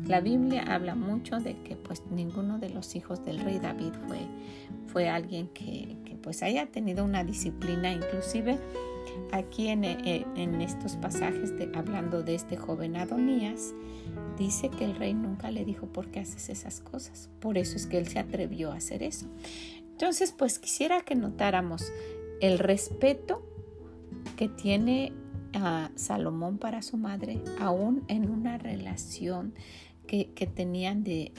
la 0.07 0.21
Biblia 0.21 0.63
habla 0.63 0.95
mucho 0.95 1.39
de 1.39 1.55
que 1.63 1.75
pues 1.75 2.03
ninguno 2.11 2.59
de 2.59 2.69
los 2.69 2.95
hijos 2.95 3.23
del 3.25 3.39
rey 3.39 3.59
David 3.59 3.93
fue, 4.07 4.19
fue 4.87 5.09
alguien 5.09 5.47
que, 5.49 5.97
pues 6.21 6.41
haya 6.43 6.67
tenido 6.67 7.03
una 7.03 7.23
disciplina, 7.23 7.91
inclusive 7.91 8.57
aquí 9.31 9.67
en, 9.67 9.83
eh, 9.83 10.25
en 10.35 10.61
estos 10.61 10.95
pasajes 10.95 11.57
de, 11.57 11.71
hablando 11.75 12.23
de 12.23 12.35
este 12.35 12.55
joven 12.55 12.95
Adonías, 12.95 13.73
dice 14.37 14.69
que 14.69 14.85
el 14.85 14.95
rey 14.95 15.13
nunca 15.13 15.51
le 15.51 15.65
dijo 15.65 15.87
por 15.87 16.09
qué 16.11 16.21
haces 16.21 16.49
esas 16.49 16.79
cosas, 16.79 17.29
por 17.39 17.57
eso 17.57 17.75
es 17.75 17.87
que 17.87 17.97
él 17.97 18.07
se 18.07 18.19
atrevió 18.19 18.71
a 18.71 18.75
hacer 18.75 19.03
eso. 19.03 19.27
Entonces 19.91 20.31
pues 20.31 20.59
quisiera 20.59 21.01
que 21.01 21.15
notáramos 21.15 21.91
el 22.41 22.59
respeto 22.59 23.41
que 24.35 24.47
tiene 24.49 25.13
a 25.53 25.91
Salomón 25.95 26.57
para 26.57 26.81
su 26.81 26.97
madre, 26.97 27.41
aún 27.59 28.03
en 28.07 28.29
una 28.29 28.57
relación 28.57 29.53
que, 30.07 30.51
tenían 30.53 31.03
de, 31.03 31.31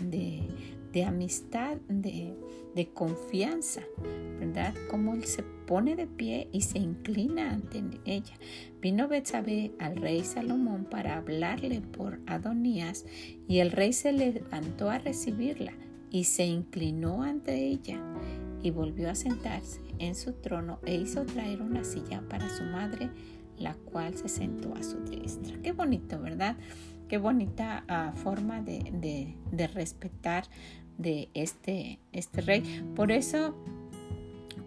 amistad, 1.06 1.76
de, 1.88 2.88
confianza, 2.92 3.82
¿verdad? 4.40 4.74
Como 4.90 5.14
él 5.14 5.24
se 5.24 5.42
pone 5.42 5.96
de 5.96 6.06
pie 6.06 6.48
y 6.52 6.62
se 6.62 6.78
inclina 6.78 7.52
ante 7.52 7.82
ella. 8.04 8.34
Vino 8.80 9.06
Betsabé 9.08 9.72
al 9.78 9.96
rey 9.96 10.24
Salomón 10.24 10.86
para 10.90 11.16
hablarle 11.16 11.80
por 11.80 12.20
Adonías 12.26 13.04
y 13.48 13.58
el 13.58 13.70
rey 13.70 13.92
se 13.92 14.12
levantó 14.12 14.90
a 14.90 14.98
recibirla 14.98 15.72
y 16.10 16.24
se 16.24 16.46
inclinó 16.46 17.22
ante 17.22 17.66
ella 17.66 18.00
y 18.62 18.70
volvió 18.70 19.10
a 19.10 19.14
sentarse 19.14 19.80
en 19.98 20.14
su 20.14 20.32
trono 20.32 20.80
e 20.84 20.96
hizo 20.96 21.24
traer 21.24 21.62
una 21.62 21.84
silla 21.84 22.22
para 22.28 22.48
su 22.48 22.64
madre 22.64 23.10
la 23.58 23.74
cual 23.74 24.16
se 24.16 24.28
sentó 24.28 24.74
a 24.74 24.82
su 24.82 24.98
diestra. 25.04 25.56
Qué 25.62 25.72
bonito, 25.72 26.20
¿verdad? 26.20 26.56
Qué 27.08 27.18
bonita 27.18 27.84
ah, 27.88 28.12
forma 28.14 28.62
de, 28.62 29.36
respetar 29.74 30.44
de 30.98 31.28
este, 31.34 31.98
este 32.12 32.40
rey. 32.40 32.62
Por 32.94 33.12
eso, 33.12 33.54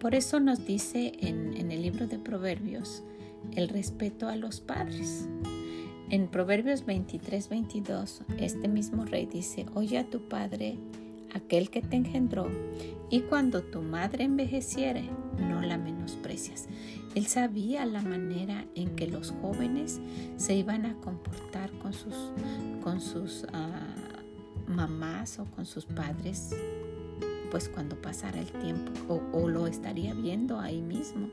por 0.00 0.14
eso 0.14 0.40
nos 0.40 0.64
dice 0.66 1.12
en, 1.20 1.56
en 1.56 1.70
el 1.72 1.82
libro 1.82 2.06
de 2.06 2.18
Proverbios 2.18 3.02
el 3.56 3.68
respeto 3.68 4.28
a 4.28 4.36
los 4.36 4.60
padres. 4.60 5.28
En 6.10 6.28
Proverbios 6.28 6.86
23, 6.86 7.48
22, 7.48 8.22
este 8.38 8.68
mismo 8.68 9.04
rey 9.04 9.26
dice, 9.26 9.66
oye 9.74 9.98
a 9.98 10.08
tu 10.08 10.26
padre, 10.26 10.78
aquel 11.34 11.68
que 11.70 11.82
te 11.82 11.96
engendró, 11.96 12.48
y 13.10 13.20
cuando 13.20 13.62
tu 13.62 13.82
madre 13.82 14.24
envejeciere, 14.24 15.04
no 15.38 15.60
la 15.60 15.76
menosprecias. 15.76 16.66
Él 17.18 17.26
sabía 17.26 17.84
la 17.84 18.00
manera 18.00 18.64
en 18.76 18.94
que 18.94 19.08
los 19.08 19.32
jóvenes 19.42 20.00
se 20.36 20.54
iban 20.54 20.86
a 20.86 20.94
comportar 21.00 21.68
con 21.82 21.92
sus, 21.92 22.14
con 22.80 23.00
sus 23.00 23.44
ah, 23.52 23.88
mamás 24.68 25.40
o 25.40 25.44
con 25.46 25.66
sus 25.66 25.84
padres, 25.84 26.54
pues 27.50 27.68
cuando 27.68 28.00
pasara 28.00 28.38
el 28.38 28.52
tiempo, 28.52 28.92
o, 29.08 29.20
o, 29.36 29.48
lo 29.48 29.66
estaría 29.66 30.14
viendo 30.14 30.60
ahí 30.60 30.80
mismo, 30.80 31.28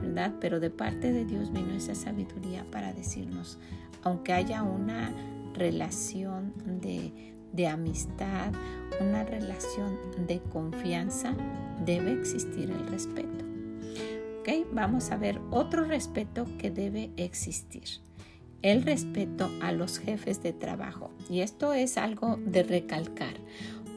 ¿verdad? 0.00 0.34
Pero 0.40 0.60
de 0.60 0.70
parte 0.70 1.12
de 1.12 1.24
Dios 1.24 1.52
vino 1.52 1.72
esa 1.74 1.96
sabiduría 1.96 2.64
para 2.70 2.92
decirnos, 2.92 3.58
aunque 4.04 4.32
haya 4.32 4.62
una 4.62 5.12
relación 5.52 6.52
de, 6.64 7.34
de 7.52 7.66
amistad, 7.66 8.52
una 9.00 9.24
relación 9.24 9.98
de 10.28 10.38
confianza, 10.52 11.34
debe 11.84 12.12
existir 12.12 12.70
el 12.70 12.86
respeto. 12.86 13.47
Vamos 14.72 15.10
a 15.10 15.16
ver 15.16 15.40
otro 15.50 15.84
respeto 15.84 16.46
que 16.58 16.70
debe 16.70 17.10
existir. 17.16 17.84
El 18.62 18.82
respeto 18.82 19.50
a 19.60 19.72
los 19.72 19.98
jefes 19.98 20.42
de 20.42 20.52
trabajo. 20.52 21.10
Y 21.28 21.40
esto 21.40 21.72
es 21.72 21.96
algo 21.96 22.38
de 22.44 22.62
recalcar, 22.62 23.34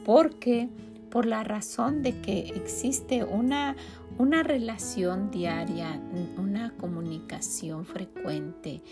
porque 0.04 0.68
por 1.10 1.26
la 1.26 1.42
razón 1.44 2.02
de 2.02 2.20
que 2.20 2.52
existe 2.54 3.24
una, 3.24 3.76
una 4.18 4.42
relación 4.42 5.30
diaria, 5.30 6.00
una 6.38 6.70
comunicación 6.76 7.84
frecuente, 7.84 8.82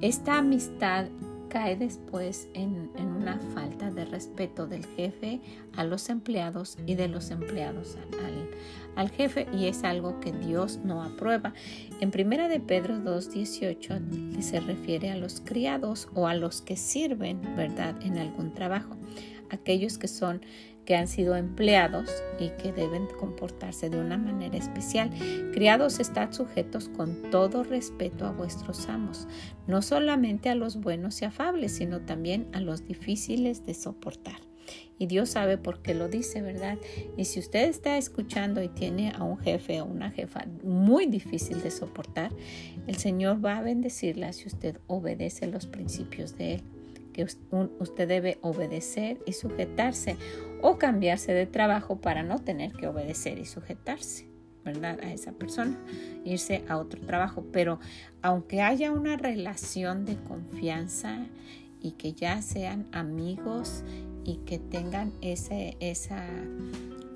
esta 0.00 0.38
amistad 0.38 1.06
cae 1.50 1.76
después 1.76 2.48
en, 2.54 2.90
una 2.96 3.38
falta 3.54 3.90
de 3.90 4.06
respeto 4.06 4.66
del 4.66 4.86
jefe 4.86 5.40
a 5.76 5.84
los 5.84 6.08
empleados 6.08 6.78
y 6.86 6.94
de 6.94 7.08
los 7.08 7.30
empleados 7.30 7.98
al, 8.96 9.10
jefe 9.10 9.46
y 9.52 9.66
es 9.66 9.84
algo 9.84 10.20
que 10.20 10.32
Dios 10.32 10.80
no 10.84 11.02
aprueba. 11.02 11.52
En 12.00 12.10
primera 12.10 12.48
de 12.48 12.60
Pedro 12.60 12.96
2.18 12.96 14.40
se 14.40 14.60
refiere 14.60 15.10
a 15.10 15.16
los 15.16 15.40
criados 15.40 16.08
o 16.14 16.26
a 16.26 16.34
los 16.34 16.62
que 16.62 16.76
sirven, 16.76 17.40
¿verdad?, 17.56 17.94
en 18.02 18.16
algún 18.16 18.54
trabajo 18.54 18.96
aquellos 19.50 19.98
que 19.98 20.08
son 20.08 20.40
que 20.84 20.96
han 20.96 21.08
sido 21.08 21.36
empleados 21.36 22.10
y 22.38 22.50
que 22.50 22.72
deben 22.72 23.06
comportarse 23.18 23.90
de 23.90 23.98
una 23.98 24.18
manera 24.18 24.56
especial. 24.56 25.10
Criados, 25.52 26.00
estad 26.00 26.32
sujetos 26.32 26.88
con 26.88 27.30
todo 27.30 27.62
respeto 27.62 28.26
a 28.26 28.32
vuestros 28.32 28.88
amos, 28.88 29.28
no 29.66 29.82
solamente 29.82 30.48
a 30.48 30.54
los 30.54 30.80
buenos 30.80 31.22
y 31.22 31.26
afables, 31.26 31.72
sino 31.72 32.00
también 32.00 32.48
a 32.52 32.60
los 32.60 32.86
difíciles 32.86 33.64
de 33.66 33.74
soportar. 33.74 34.40
Y 34.98 35.06
Dios 35.06 35.30
sabe 35.30 35.56
por 35.58 35.80
qué 35.80 35.94
lo 35.94 36.08
dice, 36.08 36.42
¿verdad? 36.42 36.78
Y 37.16 37.24
si 37.24 37.40
usted 37.40 37.68
está 37.68 37.96
escuchando 37.96 38.62
y 38.62 38.68
tiene 38.68 39.12
a 39.16 39.24
un 39.24 39.38
jefe 39.38 39.80
o 39.80 39.86
una 39.86 40.10
jefa 40.10 40.44
muy 40.62 41.06
difícil 41.06 41.62
de 41.62 41.70
soportar, 41.70 42.30
el 42.86 42.96
Señor 42.96 43.44
va 43.44 43.56
a 43.56 43.62
bendecirla 43.62 44.32
si 44.32 44.46
usted 44.46 44.78
obedece 44.86 45.46
los 45.46 45.66
principios 45.66 46.36
de 46.36 46.54
Él 46.54 46.62
que 47.12 47.24
usted 47.24 48.08
debe 48.08 48.38
obedecer 48.40 49.18
y 49.26 49.32
sujetarse 49.32 50.16
o 50.62 50.78
cambiarse 50.78 51.32
de 51.32 51.46
trabajo 51.46 52.00
para 52.00 52.22
no 52.22 52.38
tener 52.38 52.72
que 52.72 52.86
obedecer 52.86 53.38
y 53.38 53.44
sujetarse, 53.44 54.28
¿verdad? 54.64 54.98
A 55.02 55.12
esa 55.12 55.32
persona, 55.32 55.78
irse 56.24 56.64
a 56.68 56.76
otro 56.76 57.00
trabajo. 57.02 57.44
Pero 57.52 57.80
aunque 58.22 58.62
haya 58.62 58.92
una 58.92 59.16
relación 59.16 60.04
de 60.04 60.16
confianza 60.16 61.26
y 61.80 61.92
que 61.92 62.12
ya 62.12 62.42
sean 62.42 62.86
amigos 62.92 63.84
y 64.24 64.36
que 64.38 64.58
tengan 64.58 65.12
ese, 65.22 65.76
esa, 65.80 66.26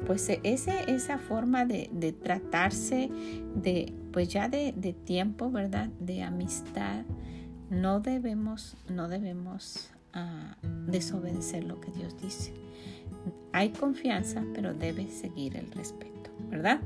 pues 0.07 0.29
ese, 0.43 0.91
esa 0.91 1.19
forma 1.19 1.67
de, 1.67 2.15
tratarse 2.23 3.11
de, 3.55 3.93
pues 4.13 4.29
ya 4.29 4.49
de, 4.49 4.73
de, 4.77 4.93
tiempo, 4.93 5.51
¿verdad? 5.51 5.89
De 6.01 6.23
amistad, 6.23 7.05
no 7.71 8.01
debemos, 8.01 8.77
no 8.89 9.09
debemos 9.09 9.91
ah, 10.13 10.57
desobedecer 10.87 11.65
lo 11.65 11.81
que 11.81 11.91
Dios 11.91 12.21
dice. 12.21 12.64
Hay 13.53 13.71
confianza, 13.71 14.45
pero 14.55 14.75
debe 14.75 15.09
seguir 15.09 15.57
el 15.57 15.71
respeto, 15.71 16.31
¿verdad? 16.51 16.81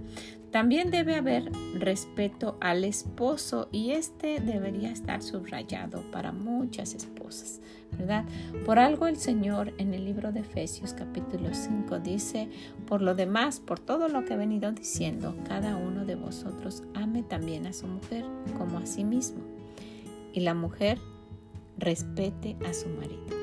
También 0.51 0.91
debe 0.91 1.15
haber 1.15 1.51
respeto 1.75 2.57
al 2.61 2.85
esposo 2.85 3.69
y 3.71 3.91
este 3.91 4.41
debería 4.41 4.91
estar 4.91 5.23
subrayado 5.23 6.03
para 6.11 6.33
muchas 6.33 6.95
esposas, 6.95 7.61
¿verdad? 7.99 8.25
Por 8.65 8.79
algo 8.79 9.09
el 9.09 9.19
Señor 9.19 9.75
en 9.77 9.93
el 9.93 10.07
libro 10.07 10.33
de 10.33 10.41
Efesios 10.41 10.95
capítulo 10.95 11.51
5 11.53 12.01
dice, 12.01 12.49
por 12.87 13.03
lo 13.03 13.15
demás, 13.15 13.61
por 13.61 13.79
todo 13.79 14.09
lo 14.09 14.25
que 14.25 14.35
he 14.35 14.39
venido 14.39 14.73
diciendo, 14.73 15.37
cada 15.47 15.77
uno 15.77 16.07
de 16.07 16.15
vosotros 16.15 16.83
ame 16.95 17.23
también 17.23 17.67
a 17.67 17.75
su 17.75 17.87
mujer 17.87 18.25
como 18.57 18.79
a 18.79 18.87
sí 18.87 19.05
mismo 19.05 19.43
y 20.33 20.41
la 20.41 20.55
mujer 20.55 20.99
respete 21.77 22.57
a 22.67 22.73
su 22.73 22.89
marido, 22.89 23.37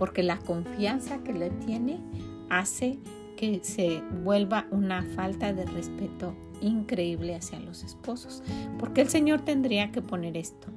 porque 0.00 0.22
la 0.22 0.38
confianza 0.38 1.18
que 1.18 1.34
le 1.34 1.50
tiene 1.50 2.00
hace 2.48 2.98
que 3.36 3.60
se 3.62 4.02
vuelva 4.24 4.66
una 4.70 5.02
falta 5.02 5.52
de 5.52 5.66
respeto 5.66 6.34
increíble 6.62 7.34
hacia 7.34 7.60
los 7.60 7.84
esposos. 7.84 8.42
Porque 8.78 9.02
el 9.02 9.10
Señor 9.10 9.42
tendría 9.42 9.92
que 9.92 10.00
poner 10.00 10.38
esto? 10.38 10.68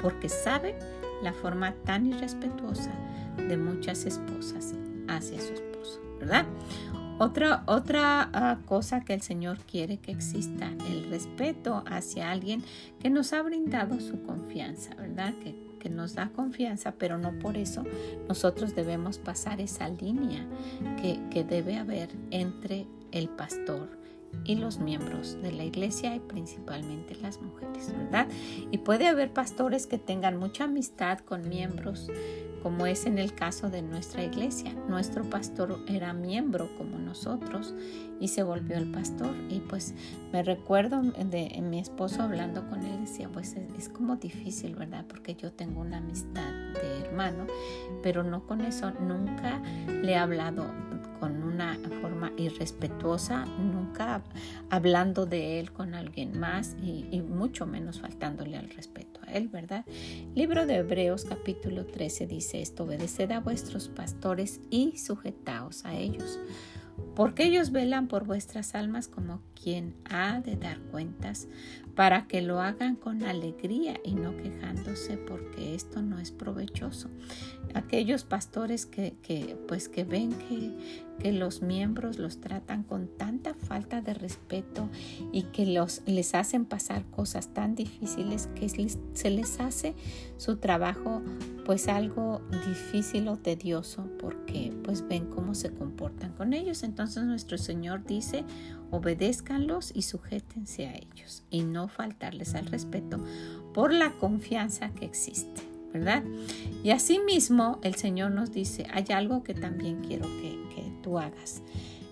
Porque 0.00 0.30
sabe 0.30 0.74
la 1.22 1.34
forma 1.34 1.74
tan 1.84 2.06
irrespetuosa 2.06 2.92
de 3.36 3.58
muchas 3.58 4.06
esposas 4.06 4.72
hacia 5.08 5.38
su 5.38 5.52
esposo, 5.52 6.00
¿verdad? 6.20 6.46
Otra, 7.18 7.62
otra 7.66 8.30
ah, 8.32 8.58
cosa 8.64 9.02
que 9.02 9.12
el 9.12 9.20
Señor 9.20 9.58
quiere 9.70 9.98
que 9.98 10.12
exista, 10.12 10.72
el 10.88 11.10
respeto 11.10 11.84
hacia 11.90 12.30
alguien 12.30 12.64
que 13.00 13.10
nos 13.10 13.34
ha 13.34 13.42
brindado 13.42 14.00
su 14.00 14.22
confianza, 14.22 14.94
¿verdad? 14.94 15.34
Que, 15.42 15.67
que 15.78 15.88
nos 15.88 16.14
da 16.14 16.30
confianza, 16.30 16.94
pero 16.98 17.18
no 17.18 17.38
por 17.38 17.56
eso 17.56 17.84
nosotros 18.28 18.74
debemos 18.74 19.18
pasar 19.18 19.60
esa 19.60 19.88
línea 19.88 20.46
que, 21.00 21.20
que 21.30 21.44
debe 21.44 21.76
haber 21.76 22.10
entre 22.30 22.86
el 23.12 23.28
pastor 23.28 23.98
y 24.44 24.56
los 24.56 24.78
miembros 24.78 25.40
de 25.42 25.52
la 25.52 25.64
iglesia 25.64 26.14
y 26.14 26.20
principalmente 26.20 27.14
las 27.16 27.40
mujeres, 27.40 27.92
¿verdad? 27.96 28.28
Y 28.70 28.78
puede 28.78 29.06
haber 29.06 29.32
pastores 29.32 29.86
que 29.86 29.98
tengan 29.98 30.36
mucha 30.36 30.64
amistad 30.64 31.20
con 31.20 31.48
miembros 31.48 32.10
como 32.62 32.86
es 32.86 33.06
en 33.06 33.18
el 33.18 33.34
caso 33.34 33.70
de 33.70 33.82
nuestra 33.82 34.24
iglesia. 34.24 34.74
Nuestro 34.88 35.24
pastor 35.24 35.78
era 35.86 36.12
miembro 36.12 36.68
como 36.76 36.98
nosotros 36.98 37.74
y 38.20 38.28
se 38.28 38.42
volvió 38.42 38.76
el 38.76 38.90
pastor. 38.90 39.34
Y 39.48 39.60
pues 39.60 39.94
me 40.32 40.42
recuerdo 40.42 41.02
de 41.02 41.60
mi 41.62 41.78
esposo 41.78 42.22
hablando 42.22 42.68
con 42.68 42.82
él, 42.82 43.00
decía, 43.00 43.28
pues 43.28 43.56
es, 43.76 43.88
como 43.88 44.16
difícil, 44.16 44.74
¿verdad? 44.74 45.04
Porque 45.08 45.34
yo 45.34 45.52
tengo 45.52 45.80
una 45.80 45.98
amistad 45.98 46.50
de 46.74 47.06
hermano, 47.06 47.46
pero 48.02 48.22
no 48.22 48.46
con 48.46 48.60
eso, 48.60 48.90
nunca 49.00 49.62
le 49.86 50.12
he 50.12 50.16
hablado 50.16 50.66
con 51.18 51.42
una 51.42 51.78
forma 52.00 52.32
irrespetuosa, 52.36 53.44
nunca 53.44 54.22
hablando 54.70 55.26
de 55.26 55.60
él 55.60 55.72
con 55.72 55.94
alguien 55.94 56.38
más 56.38 56.76
y, 56.82 57.22
mucho 57.22 57.66
menos 57.66 58.00
faltándole 58.00 58.56
al 58.56 58.70
respeto 58.70 59.20
a 59.26 59.32
él, 59.32 59.48
¿verdad? 59.48 59.84
Libro 60.34 60.66
de 60.66 60.76
Hebreos 60.76 61.24
capítulo 61.24 61.86
13 61.86 62.26
dice 62.26 62.60
esto, 62.60 62.84
obedeced 62.84 63.30
a 63.32 63.40
vuestros 63.40 63.88
pastores 63.88 64.60
y 64.70 64.96
sujetaos 64.98 65.84
a 65.84 65.94
ellos 65.94 66.38
porque 67.18 67.46
ellos 67.46 67.72
velan 67.72 68.06
por 68.06 68.24
vuestras 68.24 68.76
almas 68.76 69.08
como 69.08 69.40
quien 69.60 69.96
ha 70.08 70.38
de 70.38 70.54
dar 70.54 70.78
cuentas, 70.78 71.48
para 71.96 72.28
que 72.28 72.42
lo 72.42 72.60
hagan 72.60 72.94
con 72.94 73.24
alegría 73.24 73.98
y 74.04 74.14
no 74.14 74.36
quejándose, 74.36 75.16
porque 75.16 75.74
esto 75.74 76.00
no 76.00 76.20
es 76.20 76.30
provechoso. 76.30 77.08
Aquellos 77.74 78.22
pastores 78.22 78.86
que, 78.86 79.16
pues 79.66 79.88
que 79.88 80.04
ven 80.04 80.30
que, 80.30 80.70
que, 81.18 81.32
los 81.32 81.60
miembros 81.60 82.20
los 82.20 82.40
tratan 82.40 82.84
con 82.84 83.08
tanta 83.08 83.52
falta 83.52 84.00
de 84.00 84.14
respeto 84.14 84.88
y 85.32 85.42
que 85.42 85.66
los, 85.66 86.02
les 86.06 86.36
hacen 86.36 86.66
pasar 86.66 87.04
cosas 87.06 87.48
tan 87.48 87.74
difíciles 87.74 88.48
que 88.54 88.68
se 88.68 89.30
les 89.30 89.58
hace 89.58 89.96
su 90.36 90.58
trabajo 90.58 91.20
pues 91.66 91.88
algo 91.88 92.40
difícil 92.66 93.28
o 93.28 93.36
tedioso 93.36 94.08
porque 94.18 94.72
pues 94.84 95.06
ven 95.06 95.26
cómo 95.26 95.54
se 95.54 95.70
comportan 95.74 96.32
con 96.32 96.54
ellos. 96.54 96.82
Entonces 96.82 97.07
nuestro 97.16 97.58
Señor 97.58 98.04
dice, 98.04 98.44
obedézcanlos 98.90 99.92
y 99.94 100.02
sujétense 100.02 100.86
a 100.86 100.94
ellos 100.94 101.42
y 101.50 101.64
no 101.64 101.88
faltarles 101.88 102.54
al 102.54 102.66
respeto 102.66 103.22
por 103.74 103.92
la 103.92 104.12
confianza 104.12 104.90
que 104.90 105.04
existe, 105.04 105.62
¿verdad? 105.92 106.22
Y 106.82 106.90
asimismo 106.90 107.78
el 107.82 107.94
Señor 107.94 108.32
nos 108.32 108.52
dice, 108.52 108.86
hay 108.92 109.06
algo 109.10 109.42
que 109.42 109.54
también 109.54 110.00
quiero 110.02 110.26
que, 110.26 110.58
tú 111.02 111.16
hagas. 111.16 111.62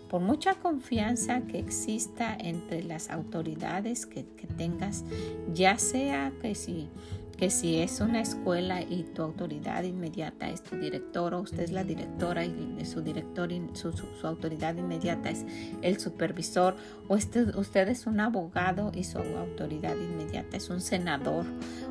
Por 0.09 0.21
mucha 0.21 0.55
confianza 0.55 1.41
que 1.41 1.59
exista 1.59 2.37
entre 2.39 2.85
las 2.85 3.11
autoridades 3.11 4.07
que, 4.07 4.25
que 4.37 4.47
tengas, 4.47 5.05
ya 5.53 5.77
sea 5.77 6.33
que 6.41 6.55
si 6.55 6.89
que 7.37 7.51
si 7.51 7.79
es 7.79 8.01
una 8.01 8.21
escuela 8.21 8.83
y 8.83 9.05
tu 9.15 9.23
autoridad 9.23 9.83
inmediata 9.83 10.49
es 10.49 10.63
tu 10.63 10.77
director 10.77 11.35
o 11.35 11.41
usted 11.41 11.61
es 11.61 11.71
la 11.71 11.85
directora 11.85 12.45
y 12.45 12.85
su 12.85 13.03
director 13.03 13.53
y 13.53 13.63
su, 13.75 13.93
autoridad 14.23 14.77
inmediata 14.77 15.31
es 15.31 15.45
el 15.83 15.99
supervisor 16.01 16.77
o 17.09 17.17
este, 17.17 17.43
usted 17.59 17.89
es 17.89 18.07
un 18.07 18.21
abogado 18.21 18.91
y 18.95 19.05
su 19.05 19.19
autoridad 19.19 19.97
inmediata 19.97 20.57
es 20.57 20.71
un 20.71 20.81
senador 20.81 21.45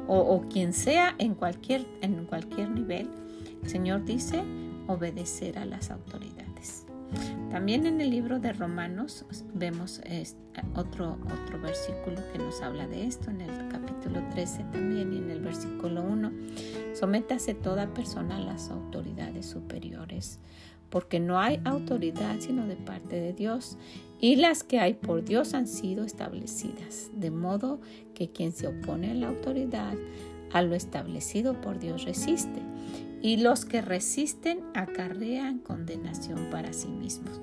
o, 0.07 0.17
o 0.17 0.47
quien 0.49 0.73
sea 0.73 1.15
en 1.19 1.35
cualquier, 1.35 1.85
en 2.01 2.25
cualquier 2.25 2.71
nivel, 2.71 3.09
el 3.63 3.69
Señor 3.69 4.03
dice 4.05 4.43
obedecer 4.87 5.57
a 5.57 5.65
las 5.65 5.91
autoridades. 5.91 6.85
También 7.49 7.85
en 7.85 8.01
el 8.01 8.09
libro 8.09 8.39
de 8.39 8.51
Romanos 8.53 9.25
vemos 9.53 10.01
otro, 10.75 11.17
otro 11.23 11.61
versículo 11.61 12.17
que 12.31 12.39
nos 12.39 12.61
habla 12.61 12.87
de 12.87 13.05
esto, 13.05 13.29
en 13.31 13.41
el 13.41 13.64
capítulo 14.05 14.27
13 14.33 14.63
también 14.71 15.13
y 15.13 15.17
en 15.17 15.31
el 15.31 15.41
versículo 15.41 16.03
1. 16.03 16.31
Sométase 16.93 17.53
toda 17.53 17.93
persona 17.93 18.37
a 18.37 18.39
las 18.39 18.69
autoridades 18.69 19.47
superiores, 19.47 20.39
porque 20.89 21.19
no 21.19 21.39
hay 21.39 21.59
autoridad 21.65 22.35
sino 22.39 22.67
de 22.67 22.75
parte 22.75 23.19
de 23.19 23.33
Dios, 23.33 23.77
y 24.21 24.35
las 24.35 24.63
que 24.63 24.79
hay 24.79 24.93
por 24.93 25.23
Dios 25.23 25.53
han 25.53 25.67
sido 25.67 26.03
establecidas, 26.03 27.09
de 27.15 27.31
modo 27.31 27.79
que 28.13 28.29
quien 28.29 28.51
se 28.51 28.67
opone 28.67 29.11
a 29.11 29.15
la 29.15 29.29
autoridad, 29.29 29.95
a 30.53 30.61
lo 30.61 30.75
establecido 30.75 31.59
por 31.61 31.79
Dios 31.79 32.05
resiste 32.05 32.61
y 33.21 33.37
los 33.37 33.65
que 33.65 33.81
resisten 33.81 34.59
acarrean 34.75 35.57
condenación 35.57 36.51
para 36.51 36.73
sí 36.73 36.89
mismos. 36.89 37.41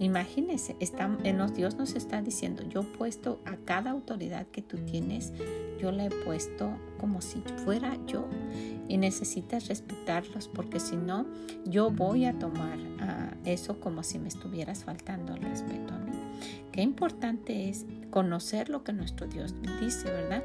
Imagínense, 0.00 0.76
Dios 1.54 1.76
nos 1.76 1.94
está 1.94 2.22
diciendo, 2.22 2.62
yo 2.66 2.80
he 2.80 2.84
puesto 2.84 3.38
a 3.44 3.56
cada 3.58 3.90
autoridad 3.90 4.46
que 4.46 4.62
tú 4.62 4.78
tienes, 4.78 5.34
yo 5.78 5.92
la 5.92 6.06
he 6.06 6.10
puesto 6.10 6.72
como 6.98 7.20
si 7.20 7.42
fuera 7.64 7.98
yo 8.06 8.26
y 8.88 8.96
necesitas 8.96 9.68
respetarlos 9.68 10.48
porque 10.48 10.80
si 10.80 10.96
no, 10.96 11.26
yo 11.66 11.90
voy 11.90 12.24
a 12.24 12.38
tomar 12.38 12.78
ah, 13.00 13.34
eso 13.44 13.78
como 13.78 14.02
si 14.02 14.18
me 14.18 14.28
estuvieras 14.28 14.84
faltando 14.84 15.34
al 15.34 15.42
respeto 15.42 15.92
a 15.92 15.98
mí. 15.98 16.16
Qué 16.72 16.80
importante 16.80 17.68
es 17.68 17.84
conocer 18.08 18.70
lo 18.70 18.82
que 18.84 18.94
nuestro 18.94 19.26
Dios 19.26 19.54
dice, 19.82 20.10
¿verdad? 20.10 20.42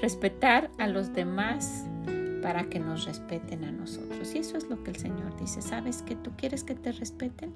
Respetar 0.00 0.70
a 0.78 0.86
los 0.86 1.12
demás 1.12 1.84
para 2.42 2.68
que 2.68 2.78
nos 2.78 3.04
respeten 3.04 3.64
a 3.64 3.72
nosotros. 3.72 4.34
Y 4.34 4.38
eso 4.38 4.56
es 4.56 4.68
lo 4.68 4.82
que 4.82 4.90
el 4.90 4.96
Señor 4.96 5.38
dice. 5.38 5.62
¿Sabes 5.62 6.02
que 6.02 6.16
tú 6.16 6.32
quieres 6.36 6.64
que 6.64 6.74
te 6.74 6.92
respeten? 6.92 7.52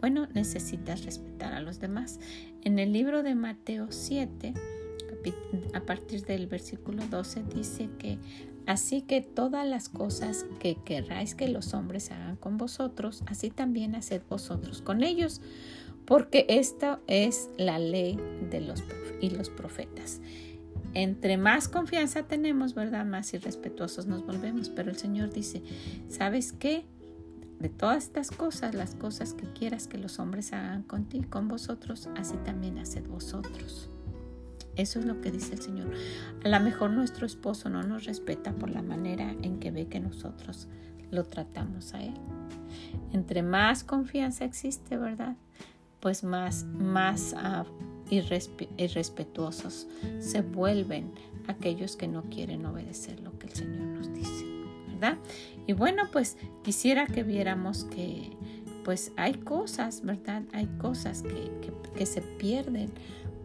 Bueno, 0.00 0.28
necesitas 0.34 1.04
respetar 1.04 1.52
a 1.52 1.60
los 1.60 1.80
demás. 1.80 2.20
En 2.62 2.78
el 2.78 2.92
libro 2.92 3.22
de 3.22 3.34
Mateo 3.34 3.88
7, 3.90 4.54
a 5.74 5.80
partir 5.80 6.24
del 6.24 6.46
versículo 6.46 7.02
12, 7.06 7.42
dice 7.54 7.88
que 7.98 8.18
así 8.66 9.02
que 9.02 9.20
todas 9.20 9.66
las 9.66 9.88
cosas 9.88 10.46
que 10.58 10.76
querráis 10.76 11.34
que 11.34 11.48
los 11.48 11.74
hombres 11.74 12.10
hagan 12.10 12.36
con 12.36 12.56
vosotros, 12.56 13.22
así 13.26 13.50
también 13.50 13.94
haced 13.94 14.22
vosotros 14.28 14.80
con 14.80 15.02
ellos, 15.02 15.40
porque 16.06 16.46
esta 16.48 17.00
es 17.06 17.50
la 17.56 17.78
ley 17.78 18.18
de 18.50 18.60
los 18.60 18.82
y 19.20 19.30
los 19.30 19.50
profetas 19.50 20.20
entre 20.94 21.36
más 21.36 21.68
confianza 21.68 22.24
tenemos, 22.24 22.74
¿verdad? 22.74 23.04
Más 23.04 23.32
irrespetuosos 23.34 24.06
nos 24.06 24.24
volvemos. 24.24 24.68
Pero 24.68 24.90
el 24.90 24.96
Señor 24.96 25.30
dice, 25.32 25.62
¿sabes 26.08 26.52
qué? 26.52 26.84
De 27.58 27.68
todas 27.68 28.04
estas 28.04 28.30
cosas, 28.30 28.74
las 28.74 28.94
cosas 28.94 29.34
que 29.34 29.46
quieras 29.52 29.86
que 29.86 29.98
los 29.98 30.18
hombres 30.18 30.52
hagan 30.52 30.82
contigo, 30.82 31.26
con 31.28 31.48
vosotros, 31.48 32.08
así 32.16 32.36
también 32.38 32.78
haced 32.78 33.06
vosotros. 33.06 33.90
Eso 34.76 34.98
es 34.98 35.04
lo 35.04 35.20
que 35.20 35.30
dice 35.30 35.54
el 35.54 35.60
Señor. 35.60 35.92
A 36.42 36.48
lo 36.48 36.60
mejor 36.60 36.90
nuestro 36.90 37.26
esposo 37.26 37.68
no 37.68 37.82
nos 37.82 38.04
respeta 38.04 38.52
por 38.52 38.70
la 38.70 38.82
manera 38.82 39.34
en 39.42 39.58
que 39.58 39.70
ve 39.70 39.88
que 39.88 40.00
nosotros 40.00 40.68
lo 41.10 41.24
tratamos 41.24 41.92
a 41.92 42.02
él. 42.02 42.14
Entre 43.12 43.42
más 43.42 43.84
confianza 43.84 44.44
existe, 44.44 44.96
¿verdad? 44.96 45.36
Pues 46.00 46.24
más, 46.24 46.64
más 46.64 47.34
uh, 47.34 47.66
irrespetuosos 48.10 49.86
se 50.18 50.42
vuelven 50.42 51.12
aquellos 51.48 51.96
que 51.96 52.08
no 52.08 52.22
quieren 52.24 52.66
obedecer 52.66 53.20
lo 53.20 53.38
que 53.38 53.46
el 53.46 53.52
Señor 53.52 53.86
nos 53.86 54.12
dice, 54.12 54.44
¿verdad? 54.88 55.18
Y 55.66 55.72
bueno, 55.72 56.04
pues 56.12 56.36
quisiera 56.62 57.06
que 57.06 57.22
viéramos 57.22 57.84
que 57.84 58.36
pues 58.84 59.12
hay 59.16 59.34
cosas, 59.34 60.02
¿verdad? 60.02 60.42
Hay 60.52 60.66
cosas 60.78 61.22
que, 61.22 61.50
que 61.96 62.06
se 62.06 62.22
pierden 62.22 62.90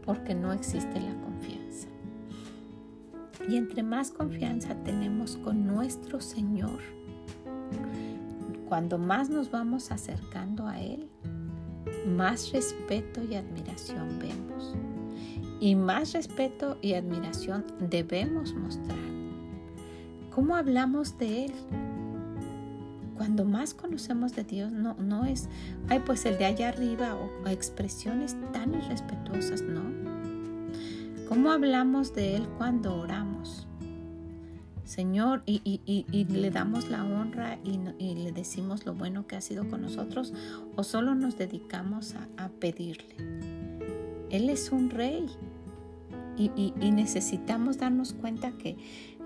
porque 0.06 0.34
no 0.36 0.54
existe 0.54 1.00
la 1.00 1.14
confianza. 1.22 1.88
Y 3.50 3.58
entre 3.58 3.84
más 3.84 4.12
confianza 4.12 4.76
tenemos 4.84 5.38
con 5.38 5.68
nuestro 5.68 6.22
Señor, 6.22 6.80
cuando 8.68 8.98
más 8.98 9.30
nos 9.30 9.52
vamos 9.52 9.92
acercando 9.92 10.68
a 10.68 10.82
Él, 10.82 11.08
más 12.06 12.52
respeto 12.52 13.22
y 13.24 13.36
admiración 13.36 14.20
vemos. 14.20 14.76
Y 15.60 15.76
más 15.76 16.14
respeto 16.14 16.78
y 16.82 16.94
admiración 16.94 17.66
debemos 17.80 18.54
mostrar. 18.54 18.98
¿Cómo 20.34 20.56
hablamos 20.56 21.18
de 21.18 21.46
Él? 21.46 21.54
Cuando 23.16 23.46
más 23.46 23.74
conocemos 23.74 24.36
de 24.36 24.44
Dios, 24.44 24.72
no, 24.72 24.96
no 24.96 25.24
es, 25.24 25.48
ay, 25.88 26.02
pues 26.06 26.26
el 26.26 26.38
de 26.38 26.46
allá 26.46 26.70
arriba 26.70 27.16
o, 27.16 27.48
expresiones 27.48 28.36
tan 28.52 28.74
irrespetuosas, 28.76 29.62
no. 29.62 29.82
¿Cómo 31.30 31.52
hablamos 31.52 32.14
de 32.14 32.36
Él 32.36 32.48
cuando 32.58 32.96
oramos? 33.00 33.65
Señor, 34.86 35.42
y, 35.48 36.26
le 36.30 36.52
damos 36.52 36.90
la 36.90 37.04
honra 37.04 37.58
y, 37.64 38.16
le 38.16 38.32
decimos 38.32 38.86
lo 38.86 38.94
bueno 38.94 39.26
que 39.26 39.36
ha 39.36 39.42
sido 39.42 39.68
con 39.68 39.82
nosotros, 39.82 40.32
o 40.76 40.84
solo 40.84 41.16
nos 41.16 41.38
dedicamos 41.38 42.16
a, 42.38 42.50
pedirle. 42.60 43.16
Él 44.30 44.50
es 44.50 44.72
un 44.72 44.92
rey 44.92 45.26
y, 46.38 46.92
necesitamos 46.92 47.80
darnos 47.80 48.14
cuenta 48.14 48.52
que 48.52 48.78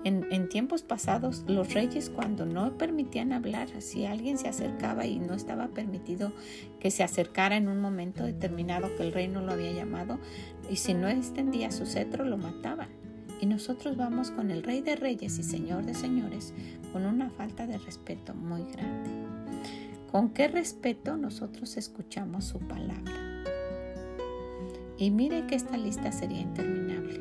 en, 0.02 0.48
tiempos 0.48 0.82
pasados 0.82 1.44
los 1.46 1.74
reyes 1.74 2.08
cuando 2.08 2.46
no 2.46 2.78
permitían 2.78 3.34
hablar, 3.34 3.68
si 3.82 4.06
alguien 4.06 4.38
se 4.38 4.48
acercaba 4.48 5.04
y 5.04 5.18
no 5.18 5.34
estaba 5.34 5.68
permitido 5.68 6.32
que 6.78 6.90
se 6.90 7.02
acercara 7.02 7.58
en 7.58 7.68
un 7.68 7.82
momento 7.82 8.24
determinado 8.24 8.96
que 8.96 9.02
el 9.02 9.12
rey 9.12 9.28
no 9.28 9.42
lo 9.42 9.52
había 9.52 9.72
llamado, 9.72 10.18
y 10.70 10.76
si 10.76 10.94
no 10.94 11.06
extendía 11.06 11.70
su 11.70 11.84
cetro 11.84 12.24
lo 12.24 12.38
mataban. 12.38 12.99
Y 13.40 13.46
nosotros 13.46 13.96
vamos 13.96 14.30
con 14.30 14.50
el 14.50 14.62
Rey 14.62 14.82
de 14.82 14.96
Reyes 14.96 15.38
y 15.38 15.42
Señor 15.42 15.84
de 15.84 15.94
Señores 15.94 16.52
con 16.92 17.06
una 17.06 17.30
falta 17.30 17.66
de 17.66 17.78
respeto 17.78 18.34
muy 18.34 18.64
grande. 18.64 19.10
¿Con 20.10 20.30
qué 20.30 20.48
respeto 20.48 21.16
nosotros 21.16 21.76
escuchamos 21.76 22.44
su 22.44 22.58
palabra? 22.58 23.44
Y 24.98 25.10
mire 25.10 25.46
que 25.46 25.54
esta 25.54 25.78
lista 25.78 26.12
sería 26.12 26.40
interminable. 26.40 27.20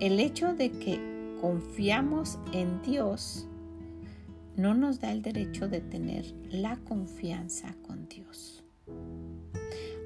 El 0.00 0.18
hecho 0.18 0.54
de 0.54 0.72
que 0.72 0.98
confiamos 1.40 2.38
en 2.52 2.82
Dios 2.82 3.46
no 4.56 4.74
nos 4.74 4.98
da 4.98 5.12
el 5.12 5.22
derecho 5.22 5.68
de 5.68 5.80
tener 5.80 6.34
la 6.50 6.76
confianza 6.78 7.74
con 7.86 8.08
Dios. 8.08 8.64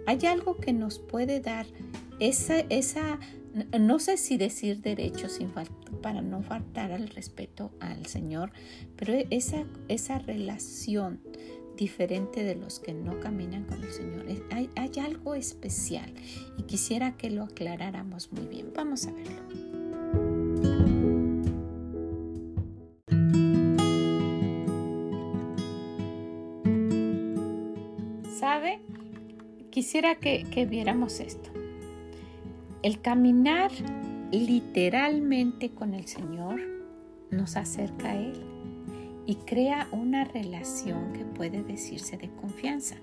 Hay 0.07 0.27
algo 0.27 0.59
que 0.59 0.74
nos 0.74 0.98
puede 0.98 1.40
dar 1.40 1.66
esa, 2.20 2.59
esa 2.68 3.18
no 3.78 3.98
sé 3.98 4.16
si 4.16 4.36
decir 4.36 4.80
derecho 4.80 5.28
sin 5.28 5.50
para 6.02 6.22
no 6.22 6.42
faltar 6.42 6.92
al 6.92 7.08
respeto 7.08 7.70
al 7.80 8.06
Señor, 8.06 8.52
pero 8.96 9.14
esa, 9.30 9.64
esa 9.88 10.18
relación 10.18 11.20
diferente 11.76 12.44
de 12.44 12.54
los 12.54 12.80
que 12.80 12.92
no 12.92 13.20
caminan 13.20 13.64
con 13.64 13.82
el 13.82 13.92
Señor. 13.92 14.26
Hay, 14.50 14.70
hay 14.76 14.90
algo 15.00 15.34
especial 15.34 16.12
y 16.58 16.62
quisiera 16.64 17.16
que 17.16 17.30
lo 17.30 17.44
aclaráramos 17.44 18.32
muy 18.32 18.46
bien. 18.46 18.72
Vamos 18.74 19.06
a 19.06 19.12
verlo. 19.12 19.42
¿Sabe? 28.38 28.80
Quisiera 29.70 30.16
que, 30.16 30.44
que 30.44 30.66
viéramos 30.66 31.20
esto. 31.20 31.63
El 32.85 33.01
caminar 33.01 33.70
literalmente 34.31 35.70
con 35.70 35.94
el 35.94 36.07
Señor 36.07 36.61
nos 37.31 37.57
acerca 37.57 38.11
a 38.11 38.16
Él 38.16 38.44
y 39.25 39.37
crea 39.37 39.88
una 39.90 40.25
relación 40.25 41.14
que 41.14 41.25
puede 41.25 41.62
decirse 41.62 42.18
de 42.18 42.29
confianza. 42.29 42.97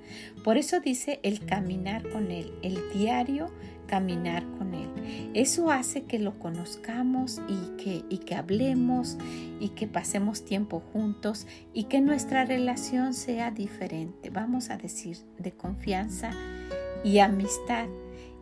Por 0.43 0.57
eso 0.57 0.81
dice 0.81 1.19
el 1.23 1.47
caminar 1.47 2.07
con 2.11 2.29
Él, 2.29 2.53
el 2.61 2.77
diario 2.93 3.47
caminar 3.87 4.45
con 4.59 4.75
Él. 4.75 5.31
Eso 5.33 5.71
hace 5.71 6.03
que 6.03 6.19
lo 6.19 6.37
conozcamos 6.37 7.41
y 7.47 7.83
que, 7.83 8.05
y 8.07 8.19
que 8.19 8.35
hablemos 8.35 9.17
y 9.59 9.69
que 9.69 9.87
pasemos 9.87 10.45
tiempo 10.45 10.83
juntos 10.93 11.47
y 11.73 11.85
que 11.85 12.01
nuestra 12.01 12.45
relación 12.45 13.15
sea 13.15 13.49
diferente. 13.49 14.29
Vamos 14.29 14.69
a 14.69 14.77
decir 14.77 15.17
de 15.39 15.53
confianza 15.53 16.29
y 17.03 17.17
amistad 17.17 17.87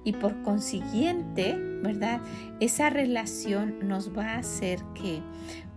y 0.04 0.14
por 0.14 0.42
consiguiente, 0.44 1.56
¿verdad? 1.84 2.22
Esa 2.60 2.90
relación 2.90 3.88
nos 3.88 4.18
va 4.18 4.34
a 4.34 4.38
hacer 4.38 4.80
que, 4.94 5.22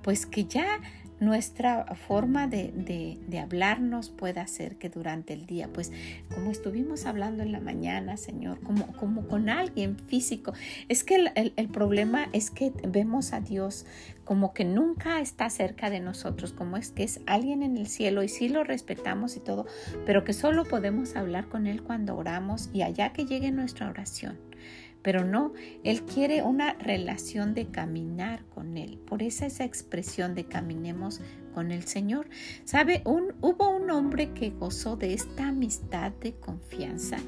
pues 0.03 0.27
que 0.27 0.45
ya 0.45 0.81
nuestra 1.23 1.87
forma 1.95 2.49
de, 2.49 3.19
hablarnos 3.41 4.11
puede 4.11 4.41
hacer 4.41 4.77
que 4.77 4.89
durante 4.89 5.33
el 5.33 5.47
día, 5.47 5.69
pues 5.73 5.93
como 6.35 6.51
estuvimos 6.51 7.07
hablando 7.07 7.45
en 7.45 7.53
la 7.53 7.61
mañana, 7.61 8.17
Señor, 8.17 8.61
como, 8.61 8.89
como 8.95 9.29
con 9.29 9.49
alguien 9.49 9.97
físico, 9.97 10.53
es 10.89 11.05
que 11.05 11.15
el, 11.15 11.53
el, 11.55 11.69
problema 11.69 12.29
es 12.33 12.51
que 12.51 12.73
vemos 12.89 13.33
a 13.33 13.41
Dios 13.41 13.87
como 14.25 14.55
que 14.55 14.65
nunca 14.65 15.21
está 15.21 15.51
cerca 15.51 15.91
de 15.91 16.01
nosotros, 16.01 16.53
como 16.53 16.77
es 16.77 16.93
que 16.93 17.03
es 17.03 17.21
alguien 17.27 17.63
en 17.63 17.77
el 17.77 17.87
cielo 17.87 18.23
y 18.23 18.29
sí 18.29 18.49
lo 18.49 18.65
respetamos 18.65 19.37
y 19.37 19.41
todo, 19.41 19.67
pero 20.07 20.25
que 20.25 20.33
solo 20.33 20.65
podemos 20.65 21.17
hablar 21.17 21.49
con 21.49 21.67
Él 21.67 21.83
cuando 21.83 22.17
oramos 22.17 22.71
y 22.73 22.83
allá 22.83 23.13
que 23.13 23.27
llegue 23.27 23.51
nuestra 23.51 23.89
oración. 23.89 24.39
Pero 25.03 25.25
no, 25.25 25.53
Él 25.83 26.03
quiere 26.03 26.43
una 26.43 26.75
relación 26.75 27.55
de 27.55 27.67
caminar 27.67 28.45
con 28.55 28.77
Él. 28.77 28.99
Por 28.99 29.23
esa 29.23 29.47
esa 29.47 29.65
expresión 29.65 30.37
de 30.37 30.45
caminemos 30.45 31.21
con 31.55 31.73
el 31.73 31.85
Señor. 31.85 32.29
¿Sabe? 32.65 33.03
Hubo 33.05 33.69
un 33.71 33.91
hombre 33.91 34.33
que 34.33 34.51
gozó 34.51 34.97
de 34.97 35.15
esta 35.15 35.49
amistad 35.49 36.13
de 36.13 36.35
confianza, 36.35 37.19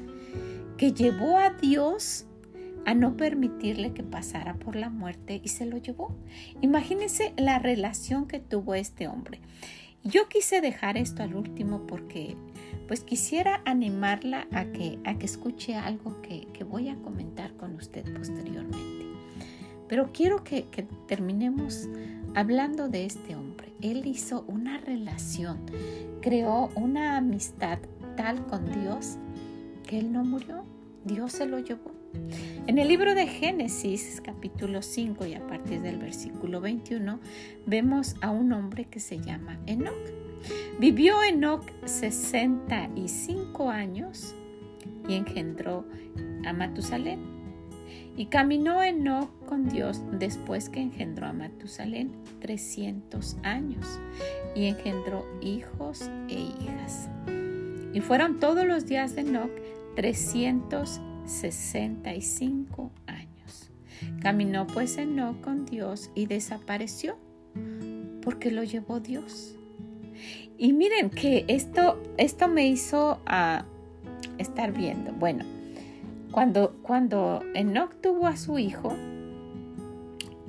que 0.77 0.93
llevó 0.93 1.37
a 1.37 1.49
Dios 1.51 2.25
a 2.85 2.93
no 2.93 3.17
permitirle 3.17 3.93
que 3.93 4.03
pasara 4.03 4.55
por 4.55 4.75
la 4.75 4.89
muerte 4.89 5.41
y 5.43 5.49
se 5.49 5.65
lo 5.65 5.77
llevó. 5.77 6.15
Imagínense 6.61 7.33
la 7.37 7.59
relación 7.59 8.27
que 8.27 8.39
tuvo 8.39 8.75
este 8.75 9.07
hombre. 9.07 9.39
Yo 10.03 10.27
quise 10.29 10.61
dejar 10.61 10.97
esto 10.97 11.23
al 11.23 11.35
último 11.35 11.87
porque 11.87 12.35
pues 12.87 13.03
quisiera 13.03 13.61
animarla 13.65 14.47
a 14.51 14.65
que, 14.65 14.99
a 15.03 15.17
que 15.17 15.25
escuche 15.25 15.75
algo 15.75 16.21
que, 16.21 16.47
voy 16.63 16.89
a 16.89 16.95
comentar 16.97 17.53
con 17.53 17.75
usted 17.75 18.05
posteriormente. 18.15 19.05
Pero 19.87 20.11
quiero 20.13 20.43
que, 20.43 20.65
que 20.65 20.83
terminemos 21.07 21.89
hablando 22.35 22.87
de 22.87 23.05
este 23.05 23.35
hombre. 23.35 23.73
Él 23.81 24.05
hizo 24.05 24.45
una 24.47 24.77
relación, 24.77 25.61
creó 26.21 26.69
una 26.75 27.17
amistad 27.17 27.79
tal 28.15 28.45
con 28.45 28.71
Dios 28.71 29.17
que 29.87 29.99
él 29.99 30.11
no 30.11 30.23
murió 30.23 30.63
Dios 31.05 31.33
se 31.33 31.45
lo 31.45 31.59
llevó. 31.59 31.94
En 32.67 32.79
el 32.79 32.87
libro 32.87 33.13
de 33.13 33.27
Génesis, 33.27 34.21
capítulo 34.25 34.81
5 34.81 35.27
y 35.27 35.35
a 35.35 35.45
partir 35.45 35.81
del 35.81 35.99
versículo 35.99 36.61
21, 36.61 37.19
vemos 37.67 38.15
a 38.21 38.31
un 38.31 38.53
hombre 38.53 38.85
que 38.85 38.99
se 38.99 39.19
llama 39.19 39.59
Enoch. 39.67 39.93
Vivió 40.79 41.21
Enoch 41.23 41.63
65 41.85 43.69
años 43.69 44.33
y 45.07 45.13
engendró 45.13 45.85
a 46.43 46.53
Matusalén. 46.53 47.35
Y 48.17 48.27
caminó 48.27 48.81
Enoch 48.81 49.29
con 49.45 49.69
Dios 49.69 50.01
después 50.11 50.69
que 50.69 50.81
engendró 50.81 51.27
a 51.27 51.33
Matusalén 51.33 52.13
300 52.39 53.37
años 53.43 53.99
y 54.55 54.65
engendró 54.65 55.23
hijos 55.39 56.09
e 56.29 56.39
hijas. 56.39 57.09
Y 57.93 58.01
fueron 58.01 58.39
todos 58.39 58.65
los 58.65 58.87
días 58.87 59.15
de 59.15 59.21
Enoch 59.21 59.51
365 59.95 61.05
años. 61.05 61.14
Caminó 64.21 64.67
pues 64.67 64.97
Enoch 64.97 65.39
con 65.41 65.65
Dios 65.65 66.11
y 66.15 66.25
desapareció 66.25 67.17
porque 68.21 68.51
lo 68.51 68.63
llevó 68.63 68.99
Dios. 68.99 69.55
Y 70.57 70.73
miren 70.73 71.09
que 71.09 71.45
esto, 71.47 72.01
esto 72.17 72.47
me 72.47 72.67
hizo 72.67 73.21
a 73.25 73.65
estar 74.37 74.71
viendo. 74.71 75.11
Bueno, 75.13 75.45
cuando, 76.31 76.75
cuando 76.81 77.41
Enoch 77.53 77.93
tuvo 78.01 78.27
a 78.27 78.37
su 78.37 78.57
hijo, 78.57 78.93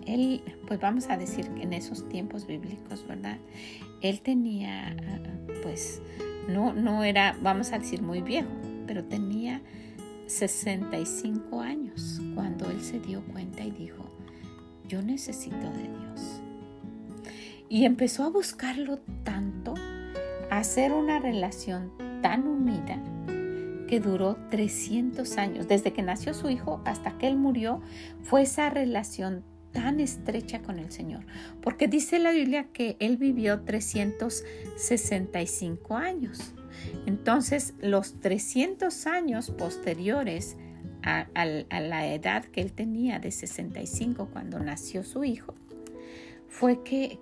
él, 0.07 0.43
pues 0.67 0.81
vamos 0.81 1.09
a 1.11 1.17
decir 1.17 1.49
que 1.51 1.63
en 1.63 1.73
esos 1.73 2.09
tiempos 2.09 2.47
bíblicos, 2.47 3.07
¿verdad? 3.07 3.39
Él 4.01 4.21
tenía, 4.21 4.97
pues, 5.63 6.01
no, 6.49 6.73
no 6.73 7.03
era, 7.05 7.37
vamos 7.43 7.73
a 7.73 7.79
decir, 7.79 8.03
muy 8.03 8.23
viejo, 8.23 8.51
pero 8.87 9.05
tenía 9.05 9.61
65 10.27 11.61
años 11.61 12.21
cuando 12.35 12.71
él 12.71 12.81
se 12.81 13.01
dio 13.01 13.23
cuenta 13.33 13.63
y 13.63 13.71
dijo, 13.71 14.11
yo 14.89 15.03
necesito 15.03 15.57
de 15.57 15.83
Dios. 15.83 16.41
Y 17.69 17.85
empezó 17.85 18.25
a 18.25 18.31
buscarlo 18.31 18.99
tanto, 19.25 19.75
a 20.51 20.59
hacer 20.59 20.93
una 20.93 21.19
relación 21.19 21.93
tan 22.23 22.47
unida, 22.47 23.03
que 23.87 24.01
duró 24.01 24.37
300 24.51 25.39
años. 25.39 25.69
Desde 25.69 25.93
que 25.93 26.03
nació 26.03 26.35
su 26.35 26.51
hijo 26.51 26.83
hasta 26.85 27.17
que 27.19 27.29
él 27.29 27.37
murió, 27.37 27.81
fue 28.23 28.43
esa 28.43 28.69
relación 28.71 29.45
tan 29.73 30.01
estrecha 30.01 30.63
con 30.63 30.79
el 30.79 30.91
Señor. 30.91 31.27
Porque 31.61 31.89
dice 31.89 32.19
la 32.19 32.33
Biblia 32.33 32.69
que 32.73 32.97
él 32.99 33.17
vivió 33.17 33.61
365 33.61 35.97
años. 35.97 36.53
Entonces, 37.07 37.75
los 37.81 38.21
300 38.21 39.07
años 39.07 39.51
posteriores 39.51 40.57
a, 41.03 41.27
la 41.45 42.13
edad 42.13 42.45
que 42.45 42.61
él 42.61 42.73
tenía 42.73 43.19
de 43.19 43.31
65 43.31 44.29
cuando 44.33 44.59
nació 44.59 45.05
su 45.05 45.25
hijo, 45.25 45.55
fue 46.49 46.83
que, 46.83 47.21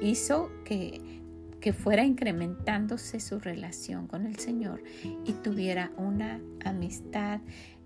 hizo 0.00 0.50
que 0.64 1.72
fuera 1.72 2.04
incrementándose 2.04 3.20
su 3.20 3.40
relación 3.40 4.06
con 4.06 4.26
el 4.26 4.36
Señor 4.38 4.82
y 5.24 5.32
tuviera 5.32 5.92
una 5.96 6.40
amistad 6.64 7.40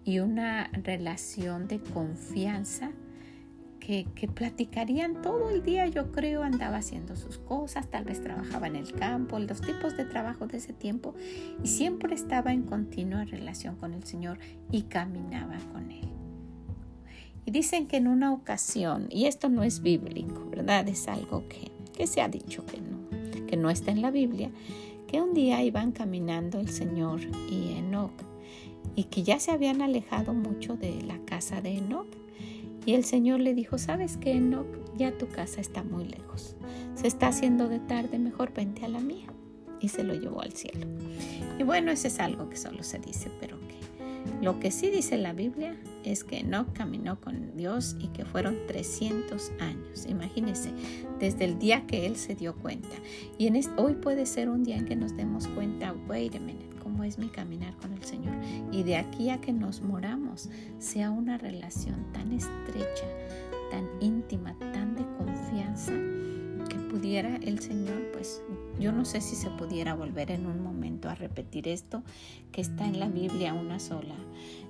y 0.04 0.20
una 0.20 0.70
relación 0.72 1.68
de 1.68 1.80
confianza 1.80 2.92
que, 3.86 4.28
platicarían 4.34 5.22
todo 5.22 5.48
el 5.48 5.62
día, 5.62 5.86
yo 5.86 6.10
creo, 6.10 6.42
andaba 6.42 6.78
haciendo 6.78 7.14
sus 7.14 7.38
cosas, 7.38 7.88
tal 7.88 8.04
vez 8.04 8.20
trabajaba 8.20 8.66
en 8.66 8.74
el 8.74 8.92
campo, 8.92 9.38
los 9.38 9.60
tipos 9.60 9.96
de 9.96 10.04
trabajo 10.04 10.48
de 10.48 10.56
ese 10.56 10.72
tiempo, 10.72 11.14
y 11.62 11.68
siempre 11.68 12.12
estaba 12.12 12.52
en 12.52 12.62
continua 12.62 13.24
relación 13.24 13.76
con 13.76 13.94
el 13.94 14.02
Señor 14.02 14.40
y 14.72 14.82
caminaba 14.82 15.56
con 15.72 15.92
Él. 15.92 16.08
Y 17.44 17.52
dicen 17.52 17.86
que 17.86 17.98
en 17.98 18.08
una 18.08 18.32
ocasión, 18.32 19.06
y 19.08 19.26
esto 19.26 19.48
no 19.48 19.62
es 19.62 19.80
bíblico, 19.80 20.48
¿verdad? 20.50 20.88
Es 20.88 21.06
algo 21.06 21.46
que, 21.48 21.70
que 21.96 22.08
se 22.08 22.20
ha 22.20 22.28
dicho 22.28 22.66
que 22.66 22.80
no, 22.80 23.46
que 23.46 23.56
no 23.56 23.70
está 23.70 23.92
en 23.92 24.02
la 24.02 24.10
Biblia, 24.10 24.50
que 25.06 25.22
un 25.22 25.32
día 25.32 25.62
iban 25.62 25.92
caminando 25.92 26.58
el 26.58 26.70
Señor 26.70 27.20
y 27.48 27.74
Enoch 27.74 28.10
y 28.96 29.04
que 29.04 29.22
ya 29.22 29.38
se 29.38 29.52
habían 29.52 29.80
alejado 29.80 30.34
mucho 30.34 30.76
de 30.76 31.02
la 31.02 31.18
casa 31.18 31.60
de 31.60 31.76
Enoch. 31.76 32.25
Y 32.86 32.94
el 32.94 33.04
Señor 33.04 33.40
le 33.40 33.52
dijo, 33.52 33.76
¿sabes 33.76 34.16
qué, 34.16 34.32
Enoch? 34.32 34.66
Ya 34.96 35.18
tu 35.18 35.28
casa 35.28 35.60
está 35.60 35.82
muy 35.82 36.04
lejos. 36.04 36.56
Se 36.94 37.06
está 37.06 37.28
haciendo 37.28 37.68
de 37.68 37.80
tarde, 37.80 38.18
mejor 38.18 38.54
vente 38.54 38.84
a 38.84 38.88
la 38.88 39.00
mía. 39.00 39.26
Y 39.80 39.88
se 39.88 40.04
lo 40.04 40.14
llevó 40.14 40.40
al 40.40 40.52
cielo. 40.52 40.86
Y 41.58 41.64
bueno, 41.64 41.90
eso 41.90 42.06
es 42.06 42.18
algo 42.20 42.48
que 42.48 42.56
solo 42.56 42.82
se 42.82 42.98
dice, 42.98 43.30
pero 43.40 43.58
que 43.60 43.76
lo 44.42 44.60
que 44.60 44.70
sí 44.70 44.90
dice 44.90 45.16
la 45.16 45.32
Biblia 45.32 45.76
es 46.04 46.22
que 46.22 46.42
no 46.42 46.72
caminó 46.72 47.20
con 47.20 47.56
Dios 47.56 47.96
y 47.98 48.08
que 48.08 48.24
fueron 48.24 48.56
300 48.66 49.52
años. 49.60 50.06
Imagínense, 50.06 50.70
desde 51.18 51.44
el 51.44 51.58
día 51.58 51.86
que 51.86 52.06
él 52.06 52.16
se 52.16 52.34
dio 52.34 52.54
cuenta. 52.54 52.96
Y 53.38 53.46
en 53.46 53.60
hoy 53.76 53.94
puede 53.94 54.26
ser 54.26 54.48
un 54.48 54.62
día 54.62 54.76
en 54.76 54.84
que 54.84 54.96
nos 54.96 55.16
demos 55.16 55.48
cuenta, 55.48 55.94
wait 56.06 56.34
a 56.34 56.40
minute, 56.40 56.65
cómo 56.96 57.04
es 57.04 57.18
mi 57.18 57.28
caminar 57.28 57.76
con 57.76 57.92
el 57.92 58.02
Señor. 58.04 58.34
Y 58.72 58.82
de 58.82 58.96
aquí 58.96 59.28
a 59.28 59.38
que 59.38 59.52
nos 59.52 59.82
moramos, 59.82 60.48
sea 60.78 61.10
una 61.10 61.36
relación 61.36 62.10
tan 62.14 62.32
estrecha, 62.32 63.04
tan 63.70 63.86
íntima, 64.00 64.56
tan 64.58 64.96
de 64.96 65.04
confianza, 65.18 65.92
que 66.70 66.76
pudiera 66.90 67.36
el 67.36 67.58
Señor, 67.58 68.12
pues 68.14 68.40
yo 68.80 68.92
no 68.92 69.04
sé 69.04 69.20
si 69.20 69.36
se 69.36 69.50
pudiera 69.50 69.94
volver 69.94 70.30
en 70.30 70.46
un 70.46 70.62
momento 70.62 71.10
a 71.10 71.14
repetir 71.14 71.68
esto 71.68 72.02
que 72.50 72.62
está 72.62 72.86
en 72.86 72.98
la 72.98 73.08
Biblia 73.08 73.52
una 73.52 73.78
sola, 73.78 74.14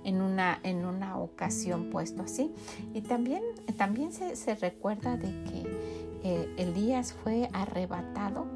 en 0.02 0.20
una, 0.20 0.58
en 0.64 0.84
una 0.84 1.18
ocasión 1.18 1.90
puesto 1.90 2.22
así. 2.22 2.50
Y 2.92 3.02
también, 3.02 3.44
también 3.76 4.10
se, 4.12 4.54
recuerda 4.56 5.16
de 5.16 5.28
que 5.44 5.62
eh, 6.24 6.48
Elías 6.56 7.12
fue 7.12 7.48
arrebatado 7.52 8.48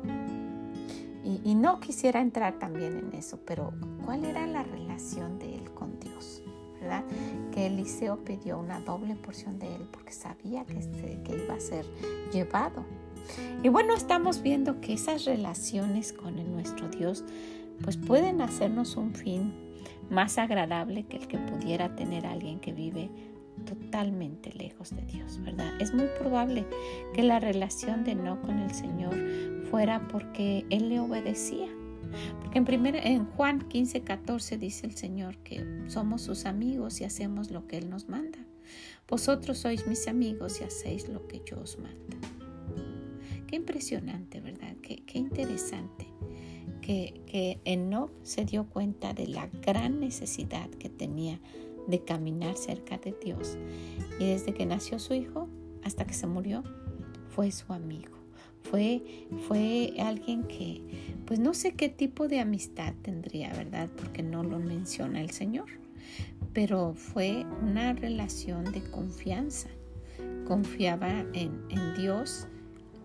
y, 1.45 1.55
no 1.55 1.81
quisiera 1.81 2.21
entrar 2.21 2.59
también 2.59 2.97
en 2.97 3.15
eso, 3.15 3.39
pero 3.47 3.73
¿cuál 4.05 4.25
era 4.25 4.47
la 4.47 4.63
relación 4.63 5.39
de 5.39 5.57
él 5.57 5.71
con 5.73 5.99
Dios? 6.01 6.43
¿verdad? 6.81 7.05
Que 7.53 7.67
Eliseo 7.67 8.25
pidió 8.25 8.59
una 8.59 8.81
doble 8.81 9.15
porción 9.15 9.59
de 9.59 9.75
él 9.75 9.87
porque 9.91 10.13
sabía 10.13 10.65
que, 10.65 10.79
este, 10.79 11.21
que 11.23 11.45
iba 11.45 11.55
a 11.55 11.61
ser 11.61 11.85
llevado 12.33 12.85
y 13.63 13.69
bueno, 13.69 13.95
estamos 13.95 14.43
viendo 14.43 14.81
que 14.81 14.95
esas 14.95 15.25
relaciones 15.25 16.13
con 16.13 16.37
nuestro 16.53 16.89
Dios 16.89 17.25
pues 17.83 17.97
pueden 17.97 18.41
hacernos 18.43 18.97
un 18.97 19.15
fin 19.15 19.53
más 20.11 20.39
agradable 20.39 21.05
que 21.05 21.19
el 21.19 21.29
que 21.29 21.39
pudiera 21.39 21.95
tener 21.95 22.27
alguien 22.27 22.61
que 22.61 22.73
vive 22.73 23.11
totalmente 23.65 24.53
lejos 24.53 24.95
de 24.95 25.03
Dios, 25.03 25.41
¿verdad? 25.43 25.81
Es 25.81 25.93
muy 25.93 26.07
probable 26.19 26.67
que 27.15 27.23
la 27.23 27.39
relación 27.39 28.05
de 28.05 28.15
no 28.15 28.41
con 28.41 28.59
el 28.59 28.73
Señor 28.73 29.15
fuera 29.71 30.07
porque 30.09 30.67
Él 30.71 30.89
le 30.89 31.01
obedecía. 31.01 31.69
Porque 32.41 32.59
en, 32.59 32.97
en 32.97 33.25
Juan 33.27 33.61
15, 33.69 34.03
14 34.03 34.59
dice 34.59 34.87
el 34.87 34.97
Señor 34.97 35.37
que 35.39 35.65
somos 35.87 36.23
sus 36.23 36.45
amigos 36.45 37.01
y 37.01 37.05
hacemos 37.05 37.51
lo 37.51 37.67
que 37.67 37.79
Él 37.79 37.89
nos 37.89 38.09
manda. 38.09 38.39
Vosotros 39.09 39.59
sois 39.59 39.87
mis 39.87 40.09
amigos 40.09 40.61
y 40.61 40.65
hacéis 40.65 41.09
lo 41.09 41.27
que 41.27 41.43
yo 41.45 41.61
os 41.61 41.79
mando. 41.79 42.17
Qué 43.47 43.57
impresionante, 43.57 44.41
¿verdad? 44.41 44.77
Qué, 44.83 45.03
interesante 45.19 46.07
que, 46.81 47.21
que 47.27 47.61
Enoch 47.65 48.13
se 48.23 48.45
dio 48.45 48.69
cuenta 48.69 49.13
de 49.13 49.27
la 49.27 49.49
gran 49.67 49.99
necesidad 49.99 50.71
que 50.71 50.89
tenía 50.89 51.41
de 51.89 52.05
caminar 52.05 52.57
cerca 52.57 52.99
de 52.99 53.15
Dios. 53.23 53.59
Y 54.21 54.27
desde 54.27 54.55
que 54.55 54.67
nació 54.67 54.99
su 55.01 55.15
hijo 55.15 55.49
hasta 55.83 56.07
que 56.07 56.15
se 56.15 56.29
murió, 56.29 56.63
fue 57.29 57.51
su 57.51 57.73
amigo. 57.73 58.20
Fue, 58.63 59.03
fue 59.49 59.95
alguien 59.99 60.45
que, 60.45 60.83
pues 61.27 61.39
no 61.39 61.55
sé 61.55 61.73
qué 61.73 61.89
tipo 61.89 62.29
de 62.29 62.41
amistad 62.41 62.95
tendría, 63.03 63.53
¿verdad? 63.53 63.89
Porque 63.97 64.23
no 64.23 64.43
lo 64.43 64.59
menciona 64.59 65.21
el 65.21 65.31
Señor. 65.31 65.67
Pero 66.53 66.95
fue 66.95 67.47
una 67.63 67.93
relación 67.93 68.65
de 68.73 68.83
confianza. 68.83 69.69
Confiaba 70.47 71.25
en, 71.33 71.63
en 71.71 71.95
Dios 71.97 72.49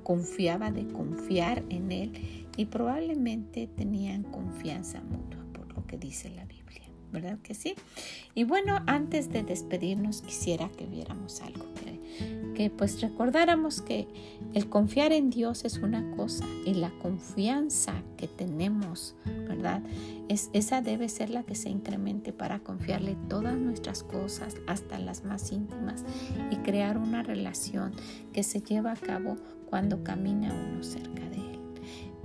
confiaba 0.05 0.69
de 0.69 0.87
confiar 0.87 1.63
en 1.69 1.91
Él 1.91 2.45
y 2.55 2.65
probablemente 2.65 3.67
tenían 3.67 4.21
confianza 4.23 5.01
mutua 5.01 5.43
por 5.51 5.73
lo 5.73 5.85
que 5.87 5.97
dice 5.97 6.29
la 6.29 6.45
Biblia, 6.45 6.83
¿verdad 7.11 7.39
que 7.39 7.55
sí? 7.55 7.73
Y 8.35 8.43
bueno, 8.43 8.81
antes 8.85 9.29
de 9.29 9.41
despedirnos 9.41 10.21
quisiera 10.21 10.69
que 10.69 10.85
viéramos 10.85 11.41
algo, 11.41 11.65
que, 11.73 11.94
que 12.55 12.69
pues 12.69 13.01
recordáramos 13.01 13.81
que 13.81 14.07
el 14.53 14.69
confiar 14.69 15.11
en 15.11 15.29
Dios 15.29 15.65
es 15.65 15.77
una 15.77 16.09
cosa 16.15 16.45
y 16.65 16.73
la 16.73 16.89
confianza 16.99 17.93
que 18.17 18.27
tenemos, 18.27 19.15
¿verdad? 19.47 19.81
Es, 20.29 20.49
esa 20.53 20.81
debe 20.81 21.09
ser 21.09 21.29
la 21.29 21.43
que 21.43 21.55
se 21.55 21.69
incremente 21.69 22.33
para 22.33 22.59
confiarle 22.59 23.17
todas 23.29 23.57
nuestras 23.57 24.03
cosas, 24.03 24.55
hasta 24.67 24.97
las 24.99 25.23
más 25.25 25.51
íntimas, 25.51 26.05
y 26.49 26.55
crear 26.57 26.97
una 26.97 27.21
relación 27.21 27.91
que 28.33 28.43
se 28.43 28.61
lleva 28.61 28.93
a 28.93 28.97
cabo 28.97 29.35
cuando 29.69 30.03
camina 30.03 30.53
uno 30.53 30.83
cerca 30.83 31.21
de 31.29 31.35
Él. 31.35 31.59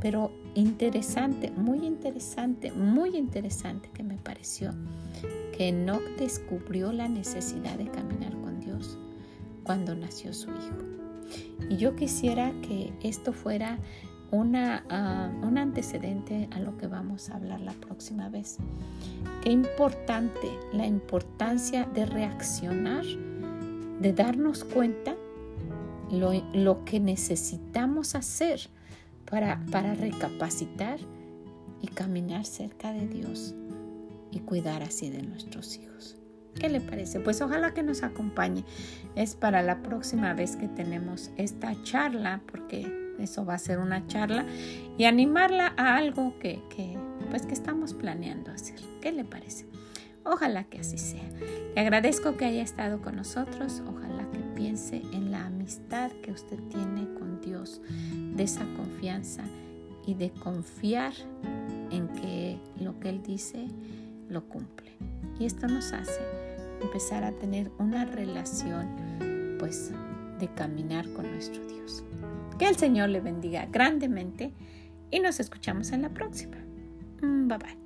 pero 0.01 0.33
interesante, 0.55 1.51
muy 1.51 1.85
interesante, 1.85 2.73
muy 2.73 3.17
interesante 3.17 3.91
que 3.93 4.03
me 4.03 4.17
pareció 4.17 4.73
que 5.61 5.69
Enoch 5.69 6.03
descubrió 6.17 6.91
la 6.91 7.07
necesidad 7.07 7.77
de 7.77 7.87
caminar 7.87 8.35
cuando 9.71 9.95
nació 9.95 10.35
su 10.35 10.51
hijo. 10.51 10.83
Y 11.69 11.77
yo 11.77 11.95
quisiera 11.95 12.53
que 12.61 12.93
esto 13.05 13.33
fuera 13.33 13.79
una, 14.33 14.85
ah, 14.91 15.31
un 15.43 15.59
antecedente 15.59 16.49
a 16.51 16.59
lo 16.59 16.77
que 16.77 16.89
vamos 16.89 17.31
a 17.31 17.37
hablar 17.37 17.61
la 17.61 17.75
próxima 17.75 18.29
vez. 18.29 18.57
Qué 19.45 19.51
importante 19.51 20.51
la 20.73 20.89
importancia 20.89 21.85
de 21.85 22.05
reaccionar, 22.05 23.05
de 24.01 24.13
darnos 24.13 24.65
cuenta 24.65 25.15
lo, 26.11 26.33
lo 26.53 26.85
que 26.85 26.99
necesitamos 26.99 28.17
hacer 28.17 28.63
para, 29.31 29.65
para 29.71 29.95
recapacitar 29.95 30.99
y 31.81 31.87
caminar 31.87 32.45
cerca 32.45 32.93
de 32.93 33.07
Dios 33.07 33.55
y 34.33 34.41
cuidar 34.41 34.83
así 34.83 35.11
de 35.11 35.23
nuestros 35.23 35.77
hijos. 35.77 36.20
¿Qué 36.59 36.69
le 36.69 36.81
parece? 36.81 37.21
Pues 37.21 37.41
ojalá 37.41 37.73
que 37.75 37.83
nos 37.83 38.03
acompañe. 38.03 38.65
Es 39.15 39.35
para 39.35 39.63
la 39.63 39.83
próxima 39.83 40.35
vez 40.35 40.57
que 40.57 40.69
tenemos 40.69 41.31
esta 41.37 41.75
charla, 41.83 42.41
porque 42.51 43.15
eso 43.19 43.45
va 43.45 43.55
a 43.55 43.59
ser 43.59 43.79
una 43.79 44.07
charla, 44.07 44.45
y 44.99 45.05
animarla 45.05 45.75
a 45.77 45.97
algo 45.97 46.39
que, 46.39 46.63
que, 46.75 46.99
pues 47.31 47.47
que 47.47 47.55
estamos 47.55 47.95
planeando 47.95 48.51
hacer. 48.51 48.81
¿Qué 49.01 49.13
le 49.13 49.25
parece? 49.25 49.67
Ojalá 50.25 50.65
que 50.65 50.81
así 50.81 50.99
sea. 50.99 51.29
Le 51.75 51.81
agradezco 51.81 52.37
que 52.37 52.45
haya 52.45 52.63
estado 52.63 53.01
con 53.01 53.17
nosotros. 53.17 53.83
Ojalá 53.89 54.31
que 54.31 54.39
piense 54.55 55.03
en 55.13 55.31
la 55.31 55.47
amistad 55.47 56.11
que 56.23 56.33
usted 56.33 56.59
tiene 56.69 57.09
con 57.15 57.41
Dios, 57.41 57.81
de 58.35 58.43
esa 58.43 58.65
confianza 58.77 59.45
y 60.07 60.15
de 60.15 60.31
confiar 60.31 61.13
en 61.91 62.09
que 62.09 62.59
lo 62.79 62.99
que 63.01 63.09
Él 63.09 63.23
dice 63.23 63.67
lo 64.29 64.45
cumple. 64.45 64.91
Y 65.39 65.47
esto 65.47 65.67
nos 65.67 65.93
hace 65.93 66.21
empezar 66.81 67.25
a 67.25 67.33
tener 67.33 67.71
una 67.79 68.05
relación, 68.05 69.57
pues, 69.59 69.93
de 70.39 70.49
caminar 70.49 71.11
con 71.13 71.31
nuestro 71.31 71.65
Dios. 71.67 72.05
Que 72.59 72.69
el 72.69 72.77
Señor 72.77 73.09
le 73.09 73.21
bendiga 73.21 73.67
grandemente 73.67 74.53
y 75.11 75.21
nos 75.21 75.41
escuchamos 75.41 75.93
en 75.93 76.03
la 76.03 76.11
próxima. 76.11 76.57
Mm, 77.23 77.49
bye 77.49 77.59
bye. 77.59 77.80